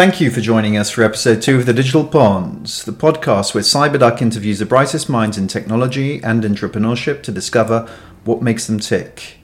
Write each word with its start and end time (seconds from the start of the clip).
Thank 0.00 0.18
you 0.18 0.30
for 0.30 0.40
joining 0.40 0.78
us 0.78 0.88
for 0.88 1.02
episode 1.02 1.42
two 1.42 1.58
of 1.58 1.66
The 1.66 1.74
Digital 1.74 2.06
Ponds, 2.06 2.84
the 2.84 2.90
podcast 2.90 3.52
where 3.52 3.62
Cyberduck 3.62 4.22
interviews 4.22 4.58
the 4.58 4.64
brightest 4.64 5.10
minds 5.10 5.36
in 5.36 5.46
technology 5.46 6.24
and 6.24 6.42
entrepreneurship 6.42 7.22
to 7.24 7.30
discover 7.30 7.86
what 8.24 8.40
makes 8.40 8.66
them 8.66 8.80
tick. 8.80 9.40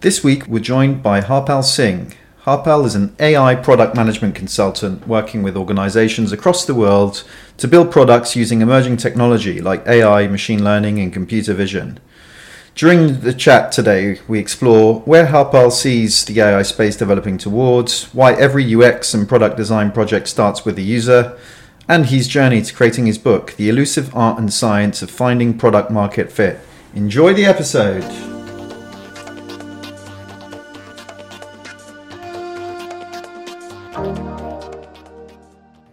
This 0.00 0.22
week, 0.22 0.46
we're 0.48 0.58
joined 0.58 1.02
by 1.02 1.22
Harpal 1.22 1.64
Singh. 1.64 2.12
Harpal 2.42 2.84
is 2.84 2.94
an 2.94 3.16
AI 3.18 3.54
product 3.54 3.96
management 3.96 4.34
consultant 4.34 5.08
working 5.08 5.42
with 5.42 5.56
organizations 5.56 6.30
across 6.30 6.66
the 6.66 6.74
world 6.74 7.24
to 7.56 7.66
build 7.66 7.90
products 7.90 8.36
using 8.36 8.60
emerging 8.60 8.98
technology 8.98 9.62
like 9.62 9.86
AI, 9.86 10.26
machine 10.26 10.62
learning, 10.62 10.98
and 10.98 11.10
computer 11.10 11.54
vision. 11.54 11.98
During 12.76 13.20
the 13.20 13.32
chat 13.32 13.72
today, 13.72 14.20
we 14.28 14.38
explore 14.38 15.00
where 15.06 15.28
Harpal 15.28 15.72
sees 15.72 16.26
the 16.26 16.38
AI 16.42 16.60
space 16.60 16.94
developing 16.94 17.38
towards, 17.38 18.12
why 18.12 18.34
every 18.34 18.74
UX 18.74 19.14
and 19.14 19.26
product 19.26 19.56
design 19.56 19.90
project 19.90 20.28
starts 20.28 20.66
with 20.66 20.76
the 20.76 20.82
user, 20.82 21.38
and 21.88 22.04
his 22.04 22.28
journey 22.28 22.60
to 22.60 22.74
creating 22.74 23.06
his 23.06 23.16
book, 23.16 23.54
The 23.56 23.70
Elusive 23.70 24.14
Art 24.14 24.38
and 24.38 24.52
Science 24.52 25.00
of 25.00 25.10
Finding 25.10 25.56
Product 25.56 25.90
Market 25.90 26.30
Fit. 26.30 26.60
Enjoy 26.94 27.32
the 27.32 27.46
episode! 27.46 28.04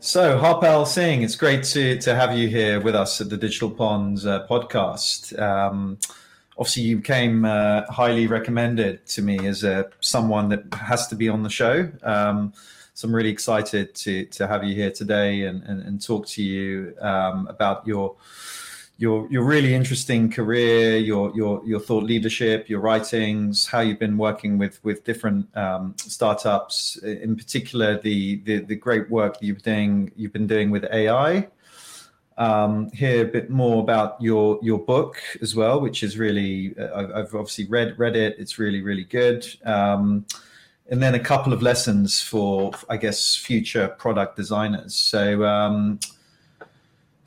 So, 0.01 0.37
Harpal 0.37 0.85
Singh, 0.85 1.21
it's 1.21 1.37
great 1.37 1.63
to, 1.63 1.97
to 1.99 2.13
have 2.13 2.37
you 2.37 2.49
here 2.49 2.81
with 2.81 2.93
us 2.93 3.21
at 3.21 3.29
the 3.29 3.37
Digital 3.37 3.71
Ponds 3.71 4.25
uh, 4.25 4.45
podcast. 4.47 5.39
Um, 5.41 5.97
obviously 6.57 6.83
you 6.83 7.01
came 7.01 7.45
uh, 7.45 7.83
highly 7.91 8.27
recommended 8.27 9.05
to 9.07 9.21
me 9.21 9.47
as 9.47 9.63
a 9.63 9.89
someone 9.99 10.49
that 10.49 10.73
has 10.73 11.07
to 11.07 11.15
be 11.15 11.29
on 11.29 11.43
the 11.43 11.49
show. 11.49 11.89
Um, 12.03 12.53
so 12.93 13.07
I'm 13.07 13.15
really 13.15 13.29
excited 13.29 13.95
to 13.95 14.25
to 14.25 14.47
have 14.47 14.63
you 14.63 14.75
here 14.75 14.91
today 14.91 15.43
and 15.43 15.63
and, 15.63 15.81
and 15.81 16.01
talk 16.01 16.27
to 16.27 16.43
you 16.43 16.95
um, 17.01 17.47
about 17.47 17.87
your 17.87 18.15
your 18.97 19.27
your 19.31 19.43
really 19.43 19.73
interesting 19.73 20.29
career, 20.29 20.97
your 20.97 21.35
your 21.35 21.61
your 21.65 21.79
thought 21.79 22.03
leadership, 22.03 22.69
your 22.69 22.79
writings, 22.79 23.65
how 23.65 23.79
you've 23.79 23.99
been 23.99 24.17
working 24.17 24.59
with 24.59 24.83
with 24.83 25.03
different 25.03 25.45
um, 25.57 25.95
startups, 25.97 26.97
in 26.97 27.35
particular 27.35 27.99
the, 28.01 28.35
the 28.43 28.59
the 28.59 28.75
great 28.75 29.09
work 29.09 29.37
you've 29.41 29.63
doing 29.63 30.11
you've 30.15 30.33
been 30.33 30.47
doing 30.47 30.69
with 30.69 30.85
AI 30.91 31.47
um, 32.37 32.89
hear 32.91 33.25
a 33.25 33.27
bit 33.27 33.49
more 33.49 33.81
about 33.81 34.21
your 34.21 34.59
your 34.61 34.79
book 34.79 35.17
as 35.41 35.55
well, 35.55 35.79
which 35.79 36.03
is 36.03 36.17
really 36.17 36.75
uh, 36.77 37.19
I've, 37.19 37.35
obviously 37.35 37.65
read 37.65 37.97
read 37.97 38.15
it. 38.15 38.35
It's 38.39 38.59
really 38.59 38.81
really 38.81 39.03
good. 39.03 39.45
Um, 39.65 40.25
and 40.89 41.01
then 41.01 41.15
a 41.15 41.19
couple 41.19 41.53
of 41.53 41.61
lessons 41.61 42.21
for 42.21 42.71
I 42.89 42.97
guess 42.97 43.35
future 43.35 43.87
product 43.87 44.35
designers. 44.35 44.95
So. 44.95 45.43
Um, 45.45 45.99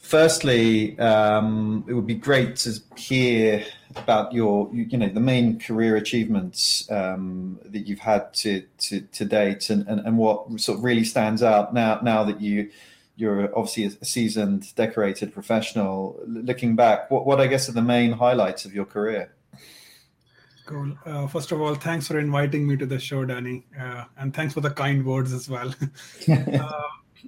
firstly, 0.06 0.96
um, 1.00 1.84
it 1.88 1.92
would 1.92 2.06
be 2.06 2.14
great 2.14 2.54
to 2.54 2.80
hear 2.96 3.64
about 3.96 4.32
your, 4.32 4.70
you 4.72 4.96
know, 4.96 5.08
the 5.08 5.20
main 5.20 5.58
career 5.58 5.96
achievements 5.96 6.88
um, 6.90 7.58
that 7.64 7.88
you've 7.88 7.98
had 7.98 8.32
to, 8.34 8.62
to, 8.78 9.00
to 9.00 9.24
date, 9.24 9.68
and, 9.68 9.86
and, 9.88 10.00
and 10.06 10.16
what 10.16 10.60
sort 10.60 10.78
of 10.78 10.84
really 10.84 11.04
stands 11.04 11.42
out 11.42 11.74
now 11.74 11.98
now 12.02 12.22
that 12.22 12.40
you 12.40 12.70
you're 13.16 13.56
obviously 13.58 13.84
a 13.84 14.04
seasoned, 14.04 14.74
decorated 14.74 15.32
professional. 15.32 16.20
Looking 16.26 16.76
back, 16.76 17.10
what, 17.10 17.26
what 17.26 17.40
I 17.40 17.46
guess 17.46 17.68
are 17.68 17.72
the 17.72 17.82
main 17.82 18.12
highlights 18.12 18.64
of 18.64 18.74
your 18.74 18.84
career? 18.84 19.32
Cool. 20.66 20.96
Uh, 21.06 21.26
first 21.26 21.52
of 21.52 21.60
all, 21.60 21.74
thanks 21.74 22.08
for 22.08 22.18
inviting 22.18 22.66
me 22.66 22.76
to 22.76 22.86
the 22.86 22.98
show, 22.98 23.24
Danny, 23.24 23.64
uh, 23.80 24.04
and 24.18 24.34
thanks 24.34 24.52
for 24.52 24.60
the 24.60 24.70
kind 24.70 25.04
words 25.04 25.32
as 25.32 25.48
well. 25.48 25.72
uh, 26.28 26.82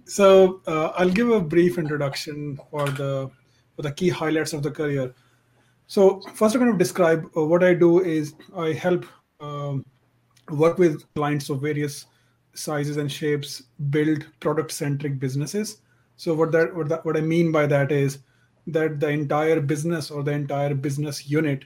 so 0.04 0.60
uh, 0.66 0.88
I'll 0.96 1.10
give 1.10 1.30
a 1.30 1.40
brief 1.40 1.78
introduction 1.78 2.58
for 2.70 2.88
the 2.90 3.30
for 3.76 3.82
the 3.82 3.92
key 3.92 4.08
highlights 4.08 4.52
of 4.52 4.62
the 4.62 4.70
career. 4.70 5.14
So 5.86 6.20
first, 6.34 6.54
I'm 6.54 6.60
going 6.60 6.72
to 6.72 6.78
describe 6.78 7.30
uh, 7.36 7.44
what 7.44 7.62
I 7.62 7.74
do. 7.74 8.00
Is 8.00 8.34
I 8.56 8.72
help 8.72 9.06
um, 9.40 9.86
work 10.50 10.78
with 10.78 11.04
clients 11.14 11.48
of 11.48 11.62
various 11.62 12.06
sizes 12.58 12.96
and 12.96 13.10
shapes 13.10 13.62
build 13.90 14.26
product 14.40 14.72
centric 14.72 15.18
businesses. 15.18 15.78
So 16.16 16.34
what 16.34 16.52
that 16.52 16.74
what 16.74 16.88
that 16.88 17.04
what 17.04 17.16
i 17.16 17.20
mean 17.20 17.52
by 17.52 17.66
that 17.66 17.92
is 17.92 18.18
that 18.66 19.00
the 19.00 19.08
entire 19.08 19.60
business 19.60 20.10
or 20.10 20.22
the 20.22 20.32
entire 20.32 20.74
business 20.74 21.28
unit 21.28 21.64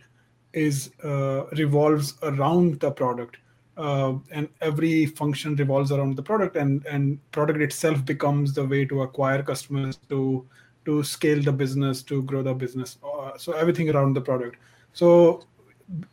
is 0.53 0.91
uh, 1.03 1.47
revolves 1.57 2.15
around 2.23 2.79
the 2.81 2.91
product 2.91 3.39
uh, 3.77 4.15
and 4.31 4.49
every 4.61 5.07
function 5.07 5.57
revolves 5.57 5.91
around 5.91 6.17
the 6.17 6.23
product 6.23 6.57
and 6.57 6.85
and 6.87 7.19
product 7.33 7.61
itself 7.61 8.05
becomes 8.05 8.53
the 8.53 8.65
way 8.65 8.85
to 8.85 9.03
acquire 9.03 9.43
customers 9.43 9.99
to 10.09 10.47
to 10.85 11.03
scale 11.03 11.41
the 11.43 11.53
business 11.53 12.03
to 12.03 12.23
grow 12.25 12.43
the 12.43 12.53
business 12.53 12.99
uh, 13.05 13.37
so 13.37 13.53
everything 13.53 13.89
around 13.91 14.15
the 14.15 14.21
product. 14.21 14.57
So 14.93 15.45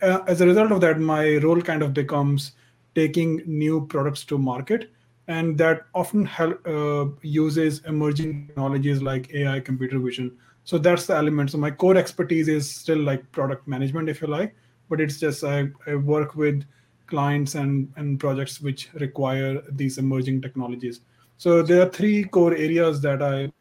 uh, 0.02 0.20
as 0.28 0.42
a 0.42 0.46
result 0.46 0.72
of 0.72 0.82
that 0.82 1.00
my 1.00 1.38
role 1.38 1.62
kind 1.62 1.84
of 1.84 1.94
becomes 1.94 2.54
taking 2.96 3.42
new 3.46 3.86
products 3.88 4.24
to 4.26 4.38
market. 4.38 4.92
And 5.28 5.58
that 5.60 5.86
often 5.94 6.26
help, 6.26 6.68
uh, 6.68 7.06
uses 7.22 7.80
emerging 7.86 8.48
technologies 8.48 9.02
like 9.02 9.32
ai 9.34 9.60
computer 9.60 10.00
vision. 10.00 10.32
So 10.64 10.78
that's 10.78 11.06
the 11.06 11.16
element. 11.16 11.52
So 11.52 11.58
my 11.58 11.72
core 11.72 11.98
expertise 11.98 12.48
is 12.48 12.70
still 12.70 12.98
like 13.00 13.32
product 13.32 13.68
management 13.68 14.10
if 14.10 14.22
you 14.22 14.28
like. 14.28 14.56
But 14.90 15.02
it's 15.02 15.20
just 15.20 15.44
i, 15.44 15.68
I 15.86 15.96
work 15.96 16.36
with 16.36 16.66
clients 17.06 17.56
and, 17.56 17.92
and 17.96 18.20
projects 18.20 18.60
which 18.62 18.90
require 18.94 19.62
these 19.72 19.98
emerging 19.98 20.42
technologies. 20.42 21.02
So 21.38 21.62
there 21.62 21.82
are 21.82 21.90
three 21.90 22.24
core 22.24 22.54
areas 22.54 23.02
that 23.02 23.22
i 23.22 23.52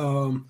um, 0.00 0.48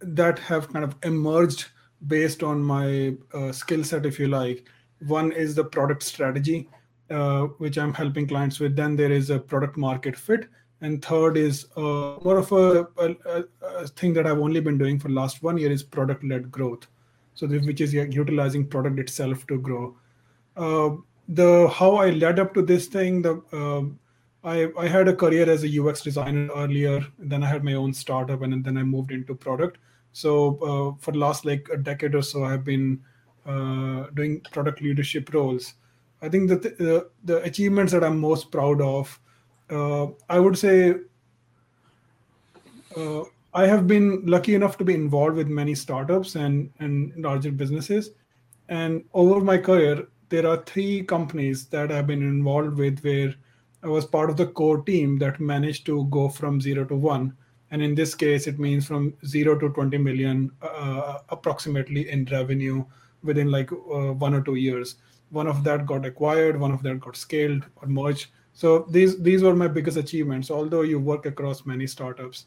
that 0.00 0.38
have 0.38 0.72
kind 0.72 0.84
of 0.84 0.96
emerged 1.02 1.66
based 2.06 2.42
on 2.42 2.62
my 2.62 3.14
uh, 3.32 3.52
skill 3.52 3.84
set 3.84 4.06
if 4.06 4.18
you 4.18 4.28
like. 4.28 4.68
One 5.06 5.32
is 5.32 5.54
the 5.54 5.64
product 5.64 6.02
strategy 6.02 6.68
uh, 7.10 7.42
which 7.58 7.78
I'm 7.78 7.92
helping 7.94 8.26
clients 8.26 8.60
with. 8.60 8.76
Then 8.76 8.96
there 8.96 9.12
is 9.12 9.30
a 9.30 9.38
product 9.38 9.76
market 9.76 10.16
fit, 10.16 10.48
and 10.80 11.04
third 11.04 11.36
is 11.36 11.66
uh, 11.76 12.18
more 12.24 12.38
of 12.38 12.52
a, 12.52 12.86
a, 12.98 13.44
a, 13.62 13.86
thing 13.88 14.12
that 14.14 14.26
I've 14.26 14.38
only 14.38 14.60
been 14.60 14.78
doing 14.78 14.98
for 14.98 15.08
last 15.08 15.42
one 15.42 15.56
year 15.56 15.70
is 15.70 15.82
product 15.82 16.24
led 16.24 16.50
growth. 16.50 16.86
So 17.34 17.46
this, 17.46 17.66
which 17.66 17.80
is 17.80 17.92
utilizing 17.92 18.66
product 18.66 18.98
itself 18.98 19.46
to 19.48 19.58
grow. 19.58 19.96
Uh, 20.56 20.90
the 21.28 21.68
how 21.68 21.96
I 21.96 22.10
led 22.10 22.38
up 22.38 22.54
to 22.54 22.62
this 22.62 22.86
thing, 22.86 23.22
the 23.22 23.42
um, 23.52 23.98
I, 24.44 24.68
I 24.78 24.86
had 24.86 25.08
a 25.08 25.16
career 25.16 25.48
as 25.48 25.64
a 25.64 25.82
UX 25.82 26.02
designer 26.02 26.48
earlier. 26.54 27.04
Then 27.18 27.42
I 27.42 27.46
had 27.46 27.64
my 27.64 27.74
own 27.74 27.94
startup, 27.94 28.42
and 28.42 28.64
then 28.64 28.76
I 28.76 28.82
moved 28.82 29.10
into 29.10 29.34
product. 29.34 29.78
So 30.12 30.58
uh, 30.62 31.02
for 31.02 31.12
the 31.12 31.18
last 31.18 31.44
like 31.44 31.68
a 31.72 31.76
decade 31.76 32.14
or 32.14 32.22
so, 32.22 32.44
I've 32.44 32.64
been 32.64 33.02
uh, 33.46 34.06
doing 34.14 34.40
product 34.52 34.80
leadership 34.80 35.32
roles. 35.32 35.74
I 36.24 36.30
think 36.30 36.48
that 36.48 36.62
the, 36.62 37.10
the 37.24 37.42
achievements 37.42 37.92
that 37.92 38.02
I'm 38.02 38.18
most 38.18 38.50
proud 38.50 38.80
of, 38.80 39.20
uh, 39.68 40.06
I 40.30 40.40
would 40.40 40.56
say, 40.56 40.94
uh, 42.96 43.24
I 43.52 43.66
have 43.66 43.86
been 43.86 44.24
lucky 44.24 44.54
enough 44.54 44.78
to 44.78 44.84
be 44.84 44.94
involved 44.94 45.36
with 45.36 45.48
many 45.48 45.74
startups 45.74 46.34
and 46.34 46.70
and 46.78 47.12
larger 47.16 47.52
businesses, 47.52 48.10
and 48.68 49.04
over 49.12 49.40
my 49.40 49.58
career, 49.58 50.08
there 50.30 50.46
are 50.46 50.64
three 50.64 51.02
companies 51.02 51.66
that 51.66 51.92
I've 51.92 52.06
been 52.06 52.22
involved 52.22 52.78
with 52.78 53.00
where 53.04 53.34
I 53.82 53.88
was 53.88 54.06
part 54.06 54.30
of 54.30 54.38
the 54.38 54.46
core 54.46 54.82
team 54.82 55.18
that 55.18 55.40
managed 55.40 55.84
to 55.86 56.04
go 56.04 56.28
from 56.28 56.60
zero 56.60 56.84
to 56.86 56.96
one. 56.96 57.36
And 57.70 57.82
in 57.82 57.94
this 57.94 58.14
case, 58.14 58.46
it 58.46 58.58
means 58.58 58.86
from 58.86 59.14
zero 59.26 59.58
to 59.58 59.68
20 59.68 59.98
million 59.98 60.50
uh, 60.62 61.18
approximately 61.28 62.08
in 62.08 62.24
revenue 62.26 62.84
within 63.22 63.50
like 63.50 63.70
uh, 63.72 64.12
one 64.24 64.32
or 64.32 64.42
two 64.42 64.54
years 64.54 64.96
one 65.34 65.46
of 65.46 65.64
that 65.64 65.84
got 65.86 66.06
acquired 66.06 66.58
one 66.58 66.72
of 66.72 66.82
that 66.82 67.00
got 67.00 67.16
scaled 67.16 67.64
or 67.76 67.88
merged. 67.88 68.28
So 68.52 68.86
these 68.88 69.20
these 69.20 69.42
were 69.42 69.54
my 69.54 69.68
biggest 69.68 69.96
achievements 69.96 70.50
although 70.50 70.82
you 70.82 70.98
work 70.98 71.26
across 71.26 71.66
many 71.66 71.86
startups. 71.86 72.46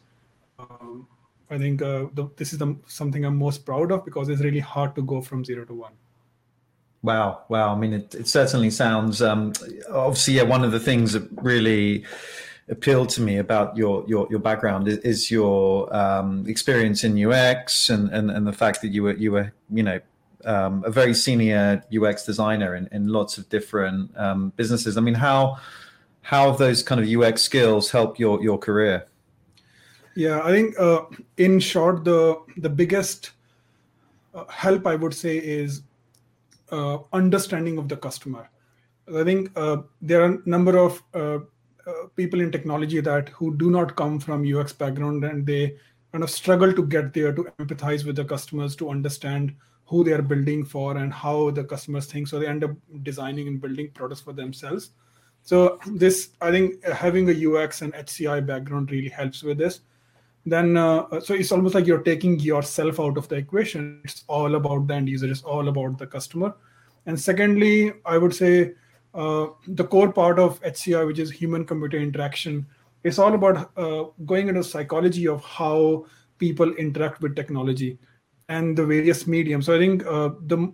Um, 0.58 1.06
i 1.50 1.56
think 1.56 1.80
uh, 1.80 2.06
the, 2.14 2.28
this 2.36 2.52
is 2.52 2.58
the, 2.58 2.76
something 2.86 3.24
i'm 3.24 3.36
most 3.36 3.64
proud 3.64 3.92
of 3.92 4.04
because 4.04 4.28
it's 4.28 4.42
really 4.42 4.64
hard 4.72 4.94
to 4.96 5.02
go 5.02 5.20
from 5.22 5.44
zero 5.44 5.64
to 5.64 5.74
one. 5.74 5.92
Wow 7.02 7.44
wow. 7.48 7.74
I 7.74 7.78
mean 7.78 7.92
it, 7.92 8.14
it 8.14 8.26
certainly 8.26 8.70
sounds 8.70 9.22
um, 9.22 9.52
obviously 9.90 10.34
yeah 10.34 10.42
one 10.42 10.64
of 10.64 10.72
the 10.72 10.80
things 10.80 11.12
that 11.12 11.28
really 11.42 12.04
appealed 12.68 13.08
to 13.10 13.22
me 13.22 13.38
about 13.38 13.76
your 13.76 14.04
your, 14.08 14.26
your 14.30 14.40
background 14.40 14.88
is, 14.88 14.98
is 14.98 15.30
your 15.30 15.94
um, 15.94 16.44
experience 16.46 17.04
in 17.04 17.12
ux 17.24 17.88
and, 17.90 18.10
and 18.10 18.30
and 18.30 18.46
the 18.46 18.52
fact 18.52 18.82
that 18.82 18.88
you 18.88 19.02
were 19.04 19.14
you 19.14 19.32
were 19.32 19.52
you 19.70 19.82
know 19.82 20.00
um, 20.44 20.84
a 20.84 20.90
very 20.90 21.14
senior 21.14 21.82
UX 21.94 22.24
designer 22.24 22.74
in, 22.76 22.88
in 22.92 23.08
lots 23.08 23.38
of 23.38 23.48
different 23.48 24.16
um, 24.16 24.52
businesses. 24.56 24.96
I 24.96 25.00
mean, 25.00 25.14
how 25.14 25.58
how 26.22 26.50
have 26.50 26.58
those 26.58 26.82
kind 26.82 27.00
of 27.00 27.08
UX 27.08 27.42
skills 27.42 27.90
help 27.90 28.18
your 28.18 28.42
your 28.42 28.58
career? 28.58 29.06
Yeah, 30.14 30.40
I 30.42 30.50
think 30.50 30.78
uh, 30.78 31.02
in 31.36 31.60
short, 31.60 32.04
the 32.04 32.40
the 32.56 32.68
biggest 32.70 33.32
uh, 34.34 34.44
help 34.48 34.86
I 34.86 34.96
would 34.96 35.14
say 35.14 35.38
is 35.38 35.82
uh, 36.70 36.98
understanding 37.12 37.78
of 37.78 37.88
the 37.88 37.96
customer. 37.96 38.50
I 39.14 39.24
think 39.24 39.50
uh, 39.56 39.78
there 40.02 40.22
are 40.22 40.32
a 40.32 40.38
number 40.44 40.76
of 40.76 41.02
uh, 41.14 41.38
uh, 41.86 42.08
people 42.16 42.40
in 42.40 42.52
technology 42.52 43.00
that 43.00 43.30
who 43.30 43.56
do 43.56 43.70
not 43.70 43.96
come 43.96 44.20
from 44.20 44.44
UX 44.44 44.72
background 44.72 45.24
and 45.24 45.46
they 45.46 45.76
kind 46.12 46.22
of 46.22 46.30
struggle 46.30 46.72
to 46.72 46.84
get 46.84 47.14
there 47.14 47.32
to 47.32 47.44
empathize 47.58 48.04
with 48.04 48.16
the 48.16 48.24
customers 48.24 48.76
to 48.76 48.90
understand 48.90 49.54
who 49.88 50.04
they 50.04 50.12
are 50.12 50.22
building 50.22 50.64
for 50.64 50.98
and 50.98 51.12
how 51.12 51.50
the 51.50 51.64
customers 51.64 52.06
think. 52.06 52.28
So 52.28 52.38
they 52.38 52.46
end 52.46 52.62
up 52.62 52.72
designing 53.02 53.48
and 53.48 53.60
building 53.60 53.90
products 53.94 54.20
for 54.20 54.34
themselves. 54.34 54.90
So 55.42 55.78
this, 55.86 56.30
I 56.42 56.50
think, 56.50 56.84
having 56.84 57.28
a 57.30 57.32
UX 57.32 57.80
and 57.80 57.94
HCI 57.94 58.46
background 58.46 58.90
really 58.90 59.08
helps 59.08 59.42
with 59.42 59.56
this. 59.56 59.80
Then, 60.44 60.76
uh, 60.76 61.20
so 61.20 61.32
it's 61.32 61.52
almost 61.52 61.74
like 61.74 61.86
you're 61.86 62.02
taking 62.02 62.38
yourself 62.38 63.00
out 63.00 63.16
of 63.16 63.28
the 63.28 63.36
equation. 63.36 64.02
It's 64.04 64.24
all 64.28 64.56
about 64.56 64.86
the 64.86 64.94
end 64.94 65.08
user. 65.08 65.30
It's 65.30 65.42
all 65.42 65.68
about 65.68 65.96
the 65.96 66.06
customer. 66.06 66.54
And 67.06 67.18
secondly, 67.18 67.94
I 68.04 68.18
would 68.18 68.34
say 68.34 68.72
uh, 69.14 69.46
the 69.68 69.84
core 69.84 70.12
part 70.12 70.38
of 70.38 70.60
HCI, 70.60 71.06
which 71.06 71.18
is 71.18 71.30
human-computer 71.30 71.96
interaction, 71.96 72.66
is 73.04 73.18
all 73.18 73.32
about 73.32 73.70
uh, 73.78 74.04
going 74.26 74.48
into 74.48 74.62
psychology 74.62 75.26
of 75.26 75.42
how 75.44 76.04
people 76.38 76.74
interact 76.74 77.22
with 77.22 77.34
technology 77.34 77.98
and 78.48 78.76
the 78.76 78.84
various 78.84 79.26
mediums. 79.26 79.66
So 79.66 79.76
I 79.76 79.78
think 79.78 80.06
uh, 80.06 80.30
the 80.46 80.72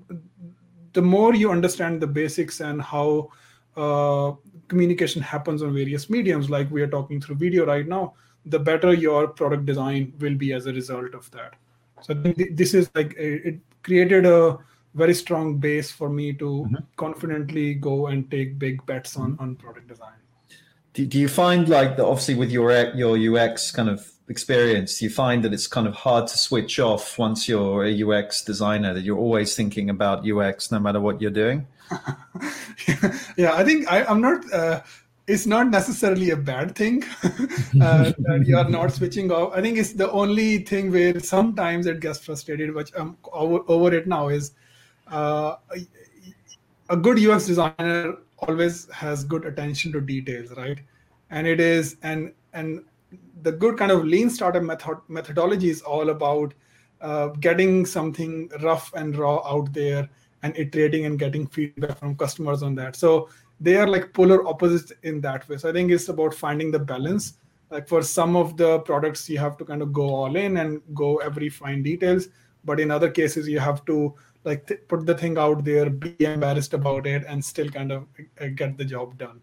the 0.93 1.03
more 1.03 1.35
you 1.35 1.51
understand 1.51 2.01
the 2.01 2.07
basics 2.07 2.61
and 2.61 2.81
how 2.81 3.31
uh, 3.77 4.33
communication 4.69 5.21
happens 5.21 5.63
on 5.63 5.75
various 5.75 6.09
mediums, 6.09 6.49
like 6.49 6.71
we 6.71 6.83
are 6.83 6.87
talking 6.87 7.21
through 7.21 7.37
video 7.37 7.67
right 7.67 7.87
now, 7.87 8.15
the 8.47 8.59
better 8.59 8.95
your 8.95 9.29
product 9.29 9.67
design 9.67 10.13
will 10.21 10.37
be 10.37 10.53
as 10.53 10.67
a 10.67 10.73
result 10.73 11.15
of 11.15 11.31
that. 11.33 11.55
So 12.01 12.15
this 12.15 12.75
is 12.75 12.91
like 12.95 13.15
it 13.17 13.59
created 13.83 14.27
a 14.27 14.59
very 14.95 15.15
strong 15.15 15.59
base 15.59 15.91
for 15.91 16.09
me 16.09 16.33
to 16.35 16.45
mm-hmm. 16.45 16.77
confidently 16.97 17.75
go 17.75 18.07
and 18.07 18.31
take 18.31 18.59
big 18.59 18.85
bets 18.87 19.17
on 19.17 19.37
on 19.41 19.57
product 19.57 19.89
design. 19.89 20.24
Do, 20.95 21.05
do 21.05 21.19
you 21.19 21.29
find 21.29 21.69
like 21.69 21.97
that? 21.97 22.05
Obviously, 22.05 22.37
with 22.37 22.51
your 22.51 22.73
your 22.95 23.17
UX 23.19 23.71
kind 23.71 23.89
of 23.89 24.11
experience, 24.29 24.99
do 24.99 25.05
you 25.05 25.11
find 25.11 25.45
that 25.45 25.53
it's 25.53 25.67
kind 25.67 25.87
of 25.87 25.95
hard 25.95 26.27
to 26.29 26.39
switch 26.39 26.79
off 26.79 27.19
once 27.19 27.49
you're 27.49 27.85
a 27.85 28.03
UX 28.03 28.43
designer. 28.43 28.95
That 28.95 29.03
you're 29.03 29.19
always 29.19 29.55
thinking 29.55 29.91
about 29.91 30.29
UX 30.29 30.71
no 30.71 30.79
matter 30.79 31.01
what 31.01 31.21
you're 31.21 31.31
doing. 31.31 31.67
yeah, 33.37 33.55
I 33.55 33.65
think 33.65 33.91
I, 33.91 34.11
am 34.11 34.21
not. 34.21 34.53
Uh, 34.53 34.81
it's 35.27 35.47
not 35.47 35.69
necessarily 35.69 36.31
a 36.31 36.37
bad 36.37 36.77
thing 36.77 37.03
uh, 37.81 38.13
that 38.19 38.45
you 38.47 38.57
are 38.59 38.69
not 38.69 38.93
switching 38.93 39.33
off. 39.33 39.53
I 39.55 39.63
think 39.63 39.79
it's 39.79 39.95
the 39.95 40.11
only 40.11 40.59
thing 40.59 40.93
where 40.93 41.19
sometimes 41.21 41.87
it 41.87 42.01
gets 42.01 42.25
frustrated, 42.25 42.75
which 42.75 42.93
I'm 42.97 43.17
over, 43.33 43.61
over 43.69 43.95
it 43.95 44.07
now. 44.07 44.29
Is 44.29 44.53
uh, 45.09 45.57
a 46.89 46.97
good 46.97 47.19
UX 47.19 47.47
designer 47.47 48.17
always 48.39 48.91
has 48.91 49.25
good 49.25 49.45
attention 49.45 49.93
to 49.93 50.01
details, 50.01 50.51
right? 50.57 50.79
And 51.31 51.47
it 51.47 51.61
is 51.61 51.97
and 52.03 52.33
and 52.53 52.85
the 53.43 53.53
good 53.53 53.79
kind 53.79 53.93
of 53.93 54.05
lean 54.05 54.31
startup 54.31 54.63
method 54.63 54.99
methodology 55.09 55.71
is 55.71 55.83
all 55.83 56.11
about 56.11 56.55
uh, 57.01 57.29
getting 57.41 57.85
something 57.85 58.51
rough 58.63 58.93
and 58.95 59.17
raw 59.17 59.37
out 59.47 59.73
there 59.73 60.09
and 60.43 60.57
iterating 60.57 61.07
and 61.07 61.19
getting 61.19 61.47
feedback 61.47 61.99
from 61.99 62.17
customers 62.17 62.63
on 62.63 62.75
that. 62.75 62.97
So 62.97 63.29
they 63.61 63.77
are 63.77 63.87
like 63.87 64.13
polar 64.13 64.47
opposites 64.47 64.93
in 65.03 65.21
that 65.23 65.49
way. 65.49 65.57
So 65.57 65.69
I 65.69 65.73
think 65.73 65.91
it's 65.91 66.09
about 66.09 66.35
finding 66.35 66.71
the 66.71 66.79
balance. 66.79 67.35
Like 67.71 67.89
for 67.89 68.03
some 68.03 68.37
of 68.37 68.57
the 68.57 68.81
products, 68.81 69.29
you 69.29 69.39
have 69.39 69.57
to 69.59 69.65
kind 69.65 69.83
of 69.83 69.93
go 69.93 70.15
all 70.15 70.37
in 70.37 70.59
and 70.59 70.81
go 70.95 71.17
every 71.19 71.49
fine 71.49 71.83
details. 71.83 72.29
But 72.65 72.81
in 72.81 72.91
other 72.91 73.11
cases, 73.11 73.49
you 73.49 73.59
have 73.59 73.85
to 73.87 74.15
like 74.45 74.67
th- 74.67 74.87
put 74.89 75.07
the 75.07 75.17
thing 75.17 75.39
out 75.39 75.65
there, 75.65 75.91
be 75.91 76.15
embarrassed 76.25 76.75
about 76.75 77.07
it, 77.07 77.25
and 77.27 77.45
still 77.45 77.69
kind 77.69 77.91
of 77.91 78.07
uh, 78.41 78.47
get 78.55 78.77
the 78.79 78.85
job 78.85 79.19
done. 79.19 79.41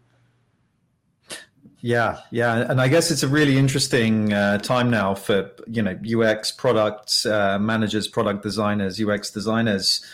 Yeah, 1.83 2.19
yeah, 2.29 2.69
and 2.69 2.79
I 2.79 2.87
guess 2.87 3.09
it's 3.09 3.23
a 3.23 3.27
really 3.27 3.57
interesting 3.57 4.31
uh, 4.31 4.59
time 4.59 4.91
now 4.91 5.15
for 5.15 5.51
you 5.65 5.81
know 5.81 5.97
UX 6.05 6.51
product 6.51 7.25
uh, 7.25 7.57
managers, 7.57 8.07
product 8.07 8.43
designers, 8.43 9.01
UX 9.01 9.31
designers. 9.31 10.05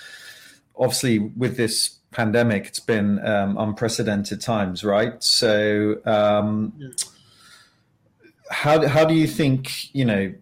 Obviously, 0.77 1.19
with 1.19 1.57
this 1.57 1.97
pandemic, 2.11 2.67
it's 2.67 2.79
been 2.79 3.25
um, 3.25 3.57
unprecedented 3.57 4.39
times, 4.39 4.85
right? 4.85 5.21
So, 5.21 5.97
um, 6.05 6.73
yeah. 6.77 6.87
how 8.49 8.87
how 8.87 9.03
do 9.03 9.13
you 9.13 9.27
think 9.27 9.93
you 9.93 10.05
know 10.05 10.33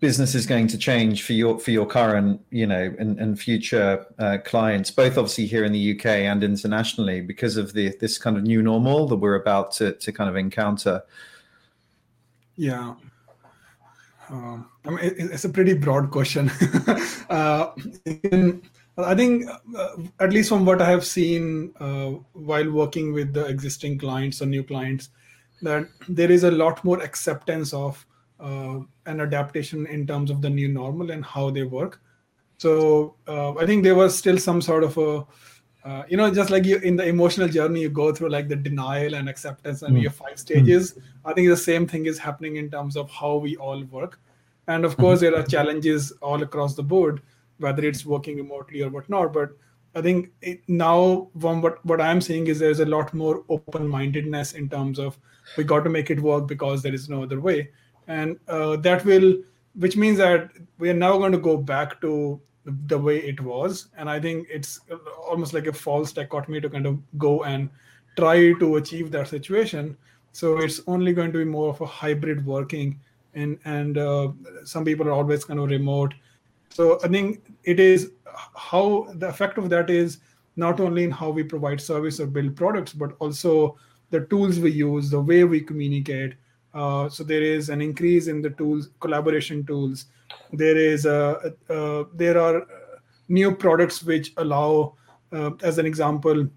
business 0.00 0.34
is 0.34 0.46
going 0.46 0.66
to 0.66 0.78
change 0.78 1.22
for 1.22 1.34
your 1.34 1.58
for 1.58 1.70
your 1.70 1.86
current 1.86 2.40
you 2.50 2.66
know 2.66 2.92
and, 2.98 3.20
and 3.20 3.38
future 3.38 4.06
uh, 4.18 4.38
clients 4.44 4.90
both 4.90 5.18
obviously 5.18 5.46
here 5.46 5.64
in 5.64 5.72
the 5.72 5.94
uk 5.94 6.06
and 6.06 6.42
internationally 6.42 7.20
because 7.20 7.56
of 7.58 7.74
the 7.74 7.94
this 8.00 8.16
kind 8.16 8.36
of 8.36 8.42
new 8.42 8.62
normal 8.62 9.06
that 9.06 9.16
we're 9.16 9.34
about 9.34 9.70
to, 9.72 9.92
to 9.92 10.10
kind 10.12 10.28
of 10.28 10.36
encounter. 10.36 11.02
Yeah. 12.56 12.94
Um, 14.28 14.68
I 14.84 14.90
mean, 14.90 14.98
it, 15.00 15.14
it's 15.18 15.44
a 15.44 15.48
pretty 15.48 15.74
broad 15.74 16.10
question. 16.10 16.50
Uh, 17.30 17.72
in, 18.32 18.60
i 18.98 19.14
think 19.14 19.48
uh, 19.76 19.96
at 20.18 20.32
least 20.32 20.48
from 20.48 20.64
what 20.64 20.82
i 20.82 20.90
have 20.90 21.06
seen 21.06 21.72
uh, 21.78 22.10
while 22.32 22.68
working 22.72 23.12
with 23.12 23.32
the 23.32 23.46
existing 23.46 23.96
clients 23.96 24.42
or 24.42 24.46
new 24.46 24.64
clients 24.64 25.10
that 25.62 25.86
there 26.08 26.30
is 26.30 26.42
a 26.42 26.50
lot 26.50 26.84
more 26.84 27.00
acceptance 27.02 27.72
of 27.72 28.04
an 28.40 29.20
adaptation 29.20 29.86
in 29.86 30.06
terms 30.06 30.30
of 30.30 30.40
the 30.40 30.50
new 30.50 30.68
normal 30.68 31.10
and 31.10 31.24
how 31.24 31.50
they 31.50 31.62
work. 31.62 32.00
So 32.58 33.16
uh, 33.26 33.54
I 33.54 33.66
think 33.66 33.84
there 33.84 33.94
was 33.94 34.16
still 34.16 34.38
some 34.38 34.60
sort 34.60 34.84
of 34.84 34.98
a, 34.98 35.26
uh, 35.82 36.02
you 36.08 36.16
know, 36.16 36.30
just 36.30 36.50
like 36.50 36.64
you 36.64 36.76
in 36.78 36.96
the 36.96 37.06
emotional 37.06 37.48
journey, 37.48 37.80
you 37.80 37.88
go 37.88 38.14
through 38.14 38.28
like 38.28 38.48
the 38.48 38.56
denial 38.56 39.14
and 39.14 39.28
acceptance 39.28 39.82
and 39.82 39.96
mm. 39.96 40.02
your 40.02 40.10
five 40.10 40.38
stages. 40.38 40.92
Mm. 40.92 41.02
I 41.24 41.32
think 41.32 41.48
the 41.48 41.56
same 41.56 41.86
thing 41.86 42.06
is 42.06 42.18
happening 42.18 42.56
in 42.56 42.70
terms 42.70 42.96
of 42.96 43.10
how 43.10 43.36
we 43.36 43.56
all 43.56 43.82
work. 43.84 44.20
And 44.68 44.84
of 44.84 44.96
course, 44.96 45.20
there 45.20 45.34
are 45.34 45.42
challenges 45.42 46.12
all 46.20 46.42
across 46.42 46.74
the 46.74 46.82
board, 46.82 47.22
whether 47.58 47.82
it's 47.82 48.04
working 48.04 48.36
remotely 48.36 48.82
or 48.82 48.90
whatnot. 48.90 49.32
But 49.32 49.50
I 49.94 50.02
think 50.02 50.30
it, 50.42 50.60
now, 50.68 51.28
from 51.40 51.62
what, 51.62 51.84
what 51.84 52.00
I'm 52.00 52.20
seeing 52.20 52.46
is 52.46 52.58
there's 52.58 52.80
a 52.80 52.84
lot 52.84 53.12
more 53.14 53.42
open 53.48 53.88
mindedness 53.88 54.52
in 54.52 54.68
terms 54.68 54.98
of 54.98 55.18
we 55.56 55.64
got 55.64 55.82
to 55.84 55.90
make 55.90 56.10
it 56.10 56.20
work 56.20 56.46
because 56.46 56.82
there 56.82 56.94
is 56.94 57.08
no 57.08 57.22
other 57.22 57.40
way 57.40 57.70
and 58.10 58.38
uh, 58.48 58.76
that 58.76 59.04
will 59.04 59.34
which 59.76 59.96
means 59.96 60.18
that 60.18 60.50
we 60.78 60.90
are 60.90 61.00
now 61.00 61.16
going 61.16 61.32
to 61.32 61.38
go 61.38 61.56
back 61.56 62.00
to 62.00 62.40
the 62.86 62.98
way 62.98 63.18
it 63.18 63.40
was. 63.40 63.86
And 63.96 64.10
i 64.10 64.18
think 64.20 64.48
it's 64.50 64.80
almost 65.28 65.54
like 65.54 65.66
a 65.66 65.72
false 65.72 66.12
dichotomy 66.12 66.60
to 66.60 66.70
kind 66.70 66.86
of 66.86 66.98
go 67.18 67.44
and 67.44 67.70
try 68.16 68.52
to 68.64 68.76
achieve 68.76 69.10
that 69.12 69.28
situation. 69.28 69.96
So 70.32 70.58
it's 70.58 70.80
only 70.86 71.12
going 71.12 71.32
to 71.32 71.38
be 71.38 71.44
more 71.44 71.70
of 71.70 71.80
a 71.80 71.86
hybrid 71.86 72.44
working 72.44 72.98
and 73.34 73.58
and 73.64 73.98
uh, 73.98 74.32
some 74.64 74.84
people 74.84 75.08
are 75.08 75.18
always 75.20 75.44
kind 75.44 75.60
of 75.60 75.70
remote. 75.76 76.14
So 76.80 76.98
i 77.04 77.08
think 77.14 77.54
it 77.74 77.80
is 77.80 78.10
how 78.56 79.06
the 79.22 79.28
effect 79.28 79.58
of 79.58 79.70
that 79.70 79.90
is 80.00 80.18
not 80.56 80.80
only 80.80 81.04
in 81.04 81.10
how 81.22 81.30
we 81.38 81.42
provide 81.54 81.80
service 81.80 82.20
or 82.20 82.26
build 82.36 82.54
products 82.60 82.92
but 82.92 83.16
also 83.18 83.56
the 84.10 84.20
tools 84.32 84.58
we 84.58 84.70
use 84.82 85.10
the 85.10 85.20
way 85.30 85.42
we 85.44 85.60
communicate 85.60 86.34
uh, 86.74 87.08
so 87.08 87.24
there 87.24 87.42
is 87.42 87.68
an 87.68 87.80
increase 87.80 88.28
in 88.28 88.42
the 88.42 88.50
tools, 88.50 88.90
collaboration 89.00 89.64
tools. 89.66 90.06
There 90.52 90.76
is 90.76 91.06
a, 91.06 91.54
a, 91.68 92.04
there 92.14 92.38
are 92.38 92.66
new 93.28 93.54
products 93.54 94.02
which 94.02 94.32
allow, 94.36 94.94
uh, 95.32 95.50
as 95.62 95.78
an 95.78 95.86
example, 95.86 96.48